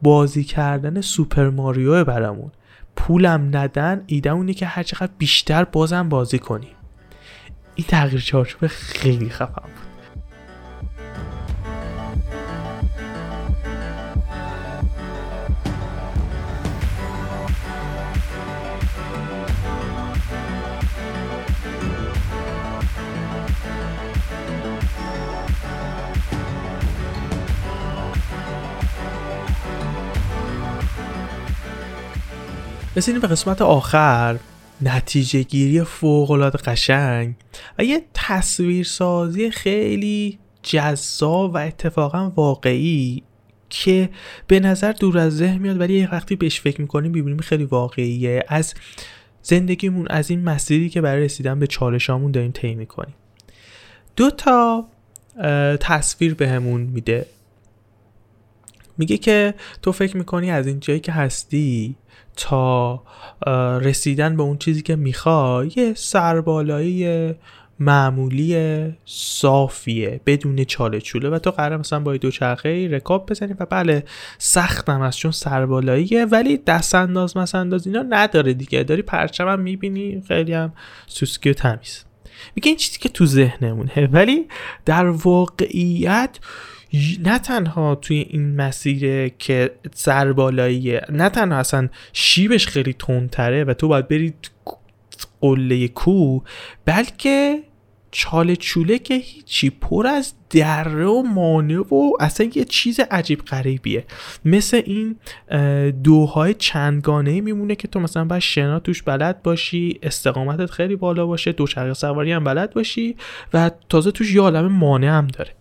بازی 0.02 0.44
کردن 0.44 1.00
سوپر 1.00 1.50
ماریو 1.50 2.04
برامون. 2.04 2.50
پولم 2.96 3.56
ندن 3.56 4.04
ایده 4.06 4.30
اونی 4.30 4.54
که 4.54 4.66
هر 4.66 4.82
چقدر 4.82 5.12
بیشتر 5.18 5.64
بازم 5.64 6.08
بازی 6.08 6.38
کنیم. 6.38 6.79
این 7.80 7.86
تغییر 7.88 8.20
چارچوب 8.20 8.66
خیلی 8.66 9.30
خفن 9.30 9.62
بود. 9.62 9.70
رسیدیم 32.96 33.20
به 33.20 33.26
قسمت 33.26 33.62
آخر. 33.62 34.38
نتیجه 34.82 35.42
گیری 35.42 35.82
العاده 36.02 36.58
قشنگ 36.58 37.34
و 37.78 37.84
یه 37.84 38.02
تصویرسازی 38.14 39.50
خیلی 39.50 40.38
جذاب 40.62 41.54
و 41.54 41.58
اتفاقا 41.58 42.32
واقعی 42.36 43.22
که 43.70 44.10
به 44.46 44.60
نظر 44.60 44.92
دور 44.92 45.18
از 45.18 45.36
ذهن 45.36 45.58
میاد 45.58 45.80
ولی 45.80 46.06
وقتی 46.06 46.36
بهش 46.36 46.60
فکر 46.60 46.80
می‌کنیم 46.80 47.12
می‌بینیم 47.12 47.38
خیلی 47.38 47.64
واقعیه. 47.64 48.44
از 48.48 48.74
زندگیمون 49.42 50.06
از 50.10 50.30
این 50.30 50.44
مسیری 50.44 50.88
که 50.88 51.00
برای 51.00 51.24
رسیدن 51.24 51.58
به 51.58 51.66
چالشامون 51.66 52.32
داریم 52.32 52.50
طی 52.50 52.74
می‌کنیم. 52.74 53.14
دو 54.16 54.30
تا 54.30 54.88
تصویر 55.80 56.34
بهمون 56.34 56.80
میده. 56.80 57.26
میگه 59.00 59.16
که 59.16 59.54
تو 59.82 59.92
فکر 59.92 60.16
می‌کنی 60.16 60.50
از 60.50 60.66
این 60.66 60.80
جایی 60.80 61.00
که 61.00 61.12
هستی 61.12 61.96
تا 62.36 63.02
رسیدن 63.80 64.36
به 64.36 64.42
اون 64.42 64.58
چیزی 64.58 64.82
که 64.82 64.96
می‌خوای 64.96 65.72
یه 65.76 65.94
سربالایی 65.94 67.34
معمولی 67.78 68.56
صافیه 69.04 70.20
بدون 70.26 70.64
چاله 70.64 71.00
چوله. 71.00 71.28
و 71.28 71.38
تو 71.38 71.50
قرار 71.50 71.76
مثلا 71.76 72.00
با 72.00 72.16
دو 72.16 72.30
چرخه 72.30 72.88
رکاب 72.88 73.30
بزنی 73.30 73.54
و 73.60 73.66
بله 73.66 74.04
سختم 74.38 75.00
از 75.00 75.16
چون 75.16 75.30
سربالاییه 75.30 76.24
ولی 76.24 76.56
دست 76.56 76.94
انداز 76.94 77.36
مثلا 77.36 77.60
انداز 77.60 77.86
اینا 77.86 78.02
نداره 78.08 78.54
دیگه. 78.54 78.82
داری 78.82 79.02
پرچم 79.02 79.48
هم 79.48 79.60
می‌بینی 79.60 80.22
خیلی 80.28 80.52
هم 80.52 80.72
سوسکی 81.06 81.50
و 81.50 81.52
تمیز. 81.52 82.04
میگه 82.56 82.68
این 82.68 82.76
چیزی 82.76 82.98
که 82.98 83.08
تو 83.08 83.26
ذهنمونه. 83.26 84.08
ولی 84.12 84.46
در 84.84 85.08
واقعیت 85.08 86.38
نه 87.22 87.38
تنها 87.38 87.94
توی 87.94 88.16
این 88.16 88.56
مسیر 88.56 89.28
که 89.28 89.70
سربالاییه 89.94 91.06
نه 91.10 91.28
تنها 91.28 91.58
اصلا 91.58 91.88
شیبش 92.12 92.66
خیلی 92.66 92.92
تندتره 92.92 93.64
و 93.64 93.74
تو 93.74 93.88
باید 93.88 94.08
بری 94.08 94.34
قله 95.40 95.88
کو 95.88 96.40
بلکه 96.84 97.62
چاله 98.10 98.56
چوله 98.56 98.98
که 98.98 99.14
هیچی 99.14 99.70
پر 99.70 100.06
از 100.06 100.34
دره 100.50 101.06
و 101.06 101.22
مانع 101.22 101.78
و 101.78 102.12
اصلا 102.20 102.50
یه 102.54 102.64
چیز 102.64 103.00
عجیب 103.00 103.40
غریبیه. 103.40 104.04
مثل 104.44 104.82
این 104.86 105.16
دوهای 105.90 106.54
چندگانه 106.54 107.40
میمونه 107.40 107.74
که 107.74 107.88
تو 107.88 108.00
مثلا 108.00 108.24
باید 108.24 108.42
شنا 108.42 108.80
توش 108.80 109.02
بلد 109.02 109.42
باشی 109.42 109.98
استقامتت 110.02 110.70
خیلی 110.70 110.96
بالا 110.96 111.26
باشه 111.26 111.52
دوچرخه 111.52 111.94
سواری 111.94 112.32
هم 112.32 112.44
بلد 112.44 112.74
باشی 112.74 113.16
و 113.54 113.70
تازه 113.88 114.10
توش 114.10 114.34
یه 114.34 114.40
عالم 114.40 114.72
مانع 114.72 115.06
هم 115.06 115.26
داره. 115.26 115.59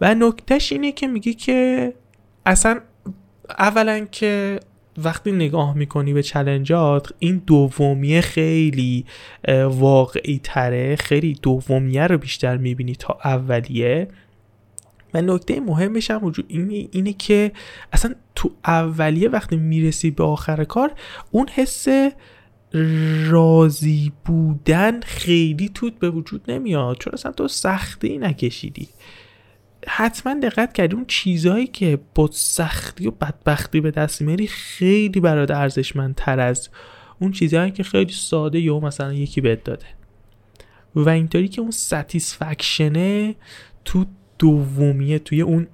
و 0.00 0.14
نکتهش 0.14 0.72
اینه 0.72 0.92
که 0.92 1.06
میگه 1.06 1.32
که 1.32 1.92
اصلا 2.46 2.80
اولا 3.58 4.04
که 4.04 4.60
وقتی 4.98 5.32
نگاه 5.32 5.76
می‌کنی 5.76 6.12
به 6.12 6.22
چلنجات 6.22 7.12
این 7.18 7.42
دومیه 7.46 8.20
خیلی 8.20 9.04
واقعی 9.68 10.40
تره 10.44 10.96
خیلی 10.96 11.38
دومیه 11.42 12.06
رو 12.06 12.18
بیشتر 12.18 12.56
می‌بینی 12.56 12.94
تا 12.94 13.18
اولیه. 13.24 14.08
و 15.14 15.22
نکته 15.22 15.60
مهمش 15.60 16.10
هم 16.10 16.24
وجود 16.24 16.44
اینه, 16.48 16.88
اینه 16.92 17.12
که 17.12 17.52
اصلا 17.92 18.14
تو 18.34 18.50
اولیه 18.64 19.28
وقتی 19.28 19.56
می‌رسی 19.56 20.10
به 20.10 20.24
آخر 20.24 20.64
کار 20.64 20.92
اون 21.30 21.48
حس 21.48 21.86
راضی 23.28 24.12
بودن 24.24 25.00
خیلی 25.00 25.68
توت 25.68 25.98
به 25.98 26.10
وجود 26.10 26.50
نمیاد. 26.50 26.96
چون 26.96 27.12
اصلا 27.12 27.32
تو 27.32 27.48
سختی 27.48 28.18
نکشیدی. 28.18 28.88
حتما 29.88 30.40
دقت 30.42 30.72
کردی 30.72 30.96
اون 30.96 31.04
چیزهایی 31.08 31.66
که 31.66 31.98
با 32.14 32.28
سختی 32.32 33.06
و 33.06 33.10
بدبختی 33.10 33.80
به 33.80 33.90
دست 33.90 34.22
میاری 34.22 34.46
خیلی 34.46 35.20
برات 35.20 35.50
ارزشمندتر 35.50 36.40
از 36.40 36.68
اون 37.18 37.32
چیزهایی 37.32 37.70
که 37.70 37.82
خیلی 37.82 38.12
ساده 38.12 38.60
یا 38.60 38.80
مثلا 38.80 39.12
یکی 39.12 39.40
بهت 39.40 39.64
داده. 39.64 39.86
و 40.94 41.08
اینطوری 41.08 41.48
که 41.48 41.60
اون 41.60 41.70
ستیسفکشنه 41.70 43.34
تو 43.84 44.04
دومیه 44.38 45.18
توی 45.18 45.40
اون 45.40 45.66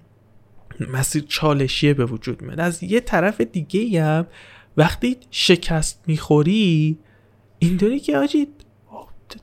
مسیر 0.93 1.25
چالشیه 1.29 1.95
به 1.95 2.05
وجود 2.05 2.43
میاد. 2.43 2.61
از 2.61 2.83
یه 2.83 3.01
طرف 3.01 3.41
دیگه 3.41 4.05
هم 4.05 4.27
وقتی 4.77 5.17
شکست 5.31 6.05
می‌خوری 6.07 6.99
اینطوری 7.59 8.01
که 8.01 8.17
آجی 8.17 8.47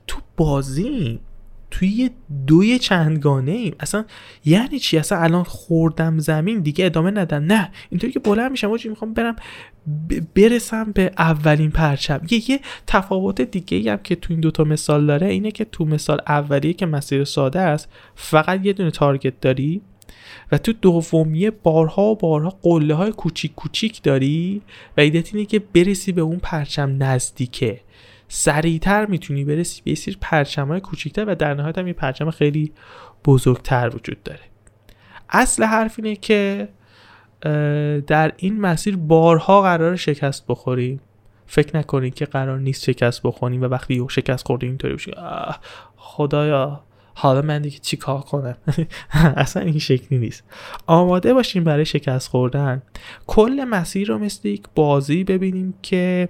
تو 0.06 0.20
بازی 0.36 1.20
توی 1.78 2.10
دوی 2.46 2.78
چندگانه 2.78 3.52
ایم. 3.52 3.74
اصلا 3.80 4.04
یعنی 4.44 4.78
چی؟ 4.78 4.98
اصلا 4.98 5.18
الان 5.18 5.44
خوردم 5.44 6.18
زمین 6.18 6.60
دیگه 6.60 6.86
ادامه 6.86 7.10
ندن 7.10 7.44
نه 7.44 7.70
اینطوری 7.90 8.12
که 8.12 8.18
بلند 8.18 8.50
میشم 8.50 8.70
و 8.70 8.78
می‌خوام 8.84 9.14
برم 9.14 9.36
برسم 10.34 10.92
به 10.92 11.12
اولین 11.18 11.70
پرچم. 11.70 12.20
یه 12.30 12.50
یه 12.50 12.60
تفاوت 12.86 13.40
دیگه 13.40 13.92
هم 13.92 13.98
که 14.02 14.14
تو 14.14 14.32
این 14.32 14.40
دوتا 14.40 14.64
مثال 14.64 15.06
داره 15.06 15.26
اینه 15.26 15.50
که 15.50 15.64
تو 15.64 15.84
مثال 15.84 16.20
اولیه 16.26 16.72
که 16.72 16.86
مسیر 16.86 17.24
ساده 17.24 17.60
است 17.60 17.88
فقط 18.14 18.66
یه 18.66 18.72
دونه 18.72 18.90
تارگت 18.90 19.40
داری 19.40 19.82
و 20.52 20.58
تو 20.58 20.72
دومیه 20.72 21.50
بارها 21.50 22.02
و 22.02 22.16
بارها 22.16 22.58
قله 22.62 22.94
های 22.94 23.12
کوچیک 23.12 23.54
کوچیک 23.54 24.02
داری 24.02 24.62
و 24.96 25.00
ایدت 25.00 25.34
اینه 25.34 25.46
که 25.46 25.58
برسی 25.58 26.12
به 26.12 26.20
اون 26.20 26.38
پرچم 26.38 27.02
نزدیکه. 27.02 27.80
سریعتر 28.28 29.06
می‌تونی 29.06 29.44
برسی 29.44 29.82
به 29.84 29.94
سری 29.94 30.16
پرچم 30.20 30.68
های 30.68 30.80
کوچیکتر 30.80 31.24
و 31.24 31.34
در 31.34 31.54
نهایت 31.54 31.78
هم 31.78 31.86
یه 31.86 31.92
پرچم 31.92 32.30
خیلی 32.30 32.72
بزرگتر 33.24 33.90
وجود 33.94 34.22
داره. 34.22 34.40
اصل 35.30 35.64
حرف 35.64 35.94
اینه 35.98 36.16
که 36.16 36.68
در 38.06 38.32
این 38.36 38.60
مسیر 38.60 38.96
بارها 38.96 39.62
قرار 39.62 39.96
شکست 39.96 40.46
بخوریم 40.46 41.00
فکر 41.46 41.76
نکنید 41.76 42.14
که 42.14 42.24
قرار 42.24 42.58
نیست 42.58 42.84
شکست 42.84 43.22
بخوریم 43.22 43.62
و 43.62 43.64
وقتی 43.64 43.94
یه 43.94 44.06
شکست 44.08 44.46
خوردیم 44.46 44.68
اینطوری 44.68 44.94
بشه 44.94 45.12
خدایا 45.96 46.80
حالا 47.14 47.42
من 47.42 47.62
دیگه 47.62 47.78
چی 47.78 47.96
کار 47.96 48.20
کنم؟ 48.20 48.56
اصلا 49.12 49.62
این 49.62 49.78
شکلی 49.78 50.18
نیست. 50.18 50.44
آماده 50.86 51.34
باشیم 51.34 51.64
برای 51.64 51.84
شکست 51.84 52.28
خوردن. 52.28 52.82
کل 53.26 53.64
مسیر 53.64 54.08
رو 54.08 54.18
مثل 54.18 54.48
یک 54.48 54.64
بازی 54.74 55.24
ببینیم 55.24 55.74
که 55.82 56.28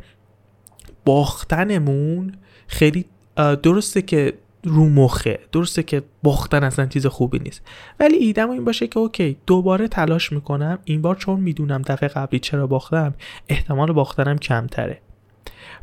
باختنمون 1.05 2.33
خیلی 2.67 3.05
درسته 3.37 4.03
که 4.03 4.33
رو 4.67 4.89
مخه 4.89 5.39
درسته 5.53 5.83
که 5.83 6.03
باختن 6.23 6.65
اصلا 6.65 6.87
چیز 6.87 7.07
خوبی 7.07 7.39
نیست. 7.39 7.63
ولی 8.01 8.17
ایدم 8.17 8.51
این 8.51 8.65
باشه 8.65 8.87
که 8.87 8.99
اوکی 8.99 9.37
دوباره 9.47 9.89
تلاش 9.89 10.33
می‌کنم. 10.33 10.79
این 10.85 11.03
بار 11.03 11.15
چون 11.17 11.41
می‌دونم 11.41 11.83
دفعه 11.83 12.09
قبلی 12.09 12.39
چرا 12.39 12.67
باختم 12.67 13.15
احتمال 13.49 13.93
باختنم 13.93 14.39
کمتره. 14.39 15.01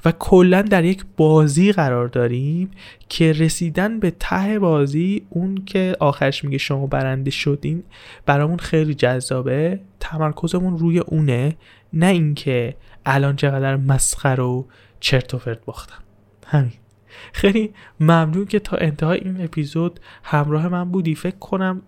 و 0.05 0.11
کلا 0.11 0.61
در 0.61 0.83
یک 0.83 1.05
بازی 1.17 1.71
قرار 1.71 2.07
داریم 2.07 2.71
که 3.09 3.33
رسیدن 3.33 3.99
به 3.99 4.11
ته 4.19 4.59
بازی 4.59 5.25
اون 5.29 5.55
که 5.65 5.95
آخرش 5.99 6.43
میگه 6.43 6.57
شما 6.57 6.87
برنده 6.87 7.31
شدین 7.31 7.83
برامون 8.25 8.57
خیلی 8.57 8.93
جذابه. 8.93 9.79
تمرکزمون 9.99 10.77
روی 10.77 10.99
اونه 10.99 11.55
نه 11.93 12.05
اینکه 12.05 12.75
الان 13.05 13.35
چقدر 13.35 13.75
مسخر 13.75 14.41
و 14.41 14.67
چرت 14.99 15.33
و 15.33 15.37
فرت 15.37 15.65
باختم. 15.65 16.03
همین. 16.47 16.73
خیلی 17.33 17.73
ممنون 17.99 18.45
که 18.45 18.59
تا 18.59 18.77
انتهای 18.77 19.19
این 19.19 19.43
اپیزود 19.43 19.99
همراه 20.23 20.67
من 20.67 20.91
بودی. 20.91 21.15
فکر 21.15 21.37
کنم 21.37 21.81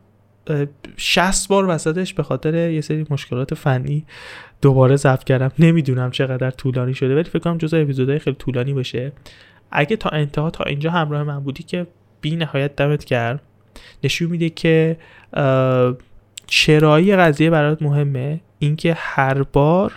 60 0.98 1.48
بار 1.48 1.66
وسطش 1.70 2.14
به 2.14 2.24
خاطر 2.24 2.70
یه 2.70 2.82
سری 2.82 3.06
مشکلات 3.10 3.54
فنی 3.54 4.06
دوباره 4.62 4.96
ضبط 4.96 5.24
کردم. 5.24 5.52
نمی‌دونم 5.60 6.12
چقدر 6.12 6.52
طولانی 6.52 6.94
شده 6.94 7.16
ولی 7.16 7.24
فکر 7.24 7.40
کنم 7.40 7.58
جزء 7.58 7.82
اپیزودهای 7.82 8.20
خیلی 8.20 8.36
طولانی 8.36 8.74
باشه. 8.74 9.12
اگه 9.72 9.96
تا 9.96 10.10
انتها 10.10 10.50
تا 10.50 10.64
اینجا 10.64 10.92
همراه 10.92 11.24
من 11.24 11.40
بودی 11.40 11.64
که 11.64 11.88
بی 12.22 12.36
نهایت 12.36 12.76
دمت 12.76 13.04
کرد 13.04 13.42
نشون 14.04 14.30
میده 14.30 14.50
که 14.50 14.98
چرایی 16.48 17.16
قضیه 17.16 17.50
برات 17.50 17.82
مهمه. 17.82 18.42
اینکه 18.60 18.94
هر 18.98 19.44
بار 19.44 19.94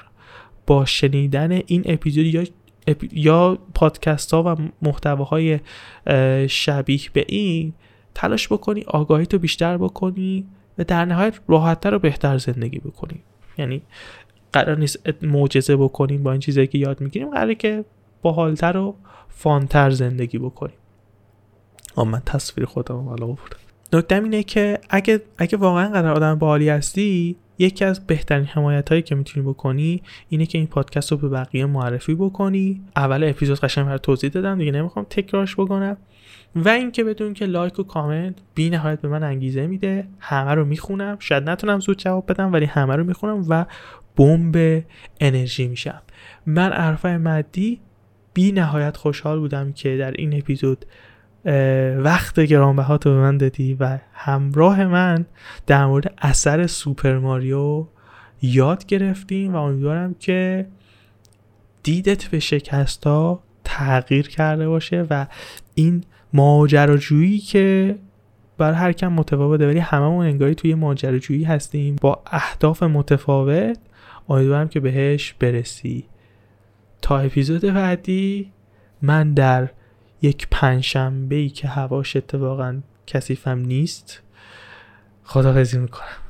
با 0.67 0.85
شنیدن 0.85 1.53
این 1.67 1.83
اپیزود 1.87 2.27
یا 2.27 2.45
یا 3.13 3.59
پادکست 3.75 4.35
ها 4.35 4.43
و 4.43 4.57
محتواهای 4.83 5.61
شبیه 6.49 7.01
به 7.13 7.25
این 7.29 7.73
تلاش 8.17 8.53
بکنی 8.53 8.85
آگاهی 8.87 9.27
تو 9.27 9.39
بیشتر 9.39 9.77
بکنی 9.77 10.47
و 10.79 10.85
در 10.85 11.05
نهایت 11.05 11.41
راحتتر 11.49 11.95
و 11.95 11.99
بهتر 11.99 12.39
زندگی 12.39 12.79
بکنی. 12.79 13.23
یعنی 13.59 13.83
قرار 14.53 14.79
نیست 14.79 15.09
معجزه 15.23 15.77
بکنیم 15.77 16.23
با 16.23 16.33
این 16.33 16.41
چیزایی 16.41 16.67
که 16.67 16.79
یاد 16.79 17.01
می‌گیریم 17.01 17.31
قراره 17.31 17.55
که 17.55 17.85
باحالتر 18.23 18.77
و 18.77 18.95
فانتر 19.29 19.91
زندگی 19.91 20.39
بکنیم. 20.39 20.77
اما 21.97 22.11
من 22.11 22.23
تصویر 22.27 22.67
خودم 22.67 23.09
حالا 23.09 23.27
آوردم. 23.27 23.57
نکته 23.93 24.15
اینه 24.15 24.43
که 24.43 24.79
اگه 24.91 25.23
اگه 25.39 25.59
واقعا 25.59 25.91
قرار 25.91 26.13
آدم 26.13 26.35
باحالی 26.35 26.69
هستی 26.69 27.37
یکی 27.59 27.85
از 27.85 28.07
بهترین 28.07 28.45
حمایت 28.45 28.89
هایی 28.89 29.03
که 29.03 29.15
می‌تونی 29.15 29.47
بکنی 29.47 30.03
اینه 30.29 30.47
که 30.47 30.59
این 30.59 30.67
پادکست 30.67 31.13
رو 31.13 31.19
به 31.19 31.29
بقیه 31.29 31.67
معرفی 31.67 32.15
بکنی. 32.15 32.83
اول 32.97 33.25
اپیزود 33.25 33.61
قشنگ 33.61 33.87
برای 33.87 33.99
توضیح 33.99 34.31
دادم 34.31 34.59
دیگه 34.59 34.73
نمی‌خوام 34.73 35.07
تکرارش 35.11 35.55
بکنم. 35.55 35.97
و 36.57 36.69
اینکه 36.69 37.05
بدون 37.05 37.35
که 37.35 37.47
لایک 37.47 37.79
و 37.79 37.83
کامنت 37.83 38.35
بی 38.55 38.71
نهایت 38.71 39.01
به 39.01 39.09
من 39.09 39.23
انگیزه 39.23 39.67
میده. 39.67 40.09
همه 40.19 40.55
رو 40.55 40.65
می‌خونم. 40.65 41.17
شاید 41.19 41.51
نتونم 41.51 41.81
زود 41.81 41.99
جواب 41.99 42.33
بدم 42.33 42.53
ولی 42.53 42.65
همه 42.65 42.97
رو 42.97 43.05
می‌خونم 43.05 43.45
و 43.49 43.67
بمب 44.17 44.85
انرژی 45.21 45.69
میشم. 45.69 46.03
من 46.47 46.73
عرفای 46.73 47.17
مدی 47.17 47.81
بی 48.35 48.53
نهایت 48.53 48.97
خوشحال 48.97 49.39
بودم 49.39 49.73
که 49.73 49.97
در 49.97 50.11
این 50.11 50.39
اپیزود 50.39 50.85
وقت 51.99 52.41
گرانبها 52.41 52.99
تو 52.99 53.11
به 53.11 53.17
من 53.17 53.37
دادی 53.37 53.75
و 53.81 53.99
همراه 54.13 54.85
من 54.87 55.27
در 55.67 55.87
مورد 55.87 56.15
اثر 56.19 56.67
سوپر 56.67 57.19
ماریو 57.19 57.87
یاد 58.43 58.87
گرفتیم 58.87 59.55
و 59.55 59.57
امیدوارم 59.57 60.15
که 60.15 60.67
دیدت 61.83 62.25
به 62.25 62.39
شکست 62.39 63.05
تغییر 63.65 64.29
کرده 64.29 64.69
باشه 64.69 65.07
و 65.11 65.27
این 65.75 66.05
ماجراجویی 66.33 67.39
که 67.39 67.97
بر 68.59 68.73
هر 68.73 68.93
کم 68.93 69.09
متفاوته 69.09 69.67
ولی 69.67 69.79
هممون 69.79 70.27
انگاری 70.27 70.55
توی 70.55 70.75
ماجراجویی 70.75 71.45
هستیم. 71.45 71.97
با 72.01 72.23
اهداف 72.27 72.83
متفاوت 72.83 73.79
امیدوارم 74.29 74.69
که 74.69 74.81
بهش 74.81 75.33
برسی. 75.33 76.05
تا 77.03 77.19
اپیزود 77.19 77.61
بعدی 77.61 78.53
من 79.03 79.35
در 79.35 79.69
یک 80.23 80.49
پنجشنبه 80.51 81.37
ای 81.37 81.49
که 81.49 81.69
هواش 81.69 82.17
اتفاقا 82.17 82.81
کثیفم 83.07 83.59
نیست 83.59 84.23
خدافزی 85.25 85.79
می‌کنم. 85.79 86.26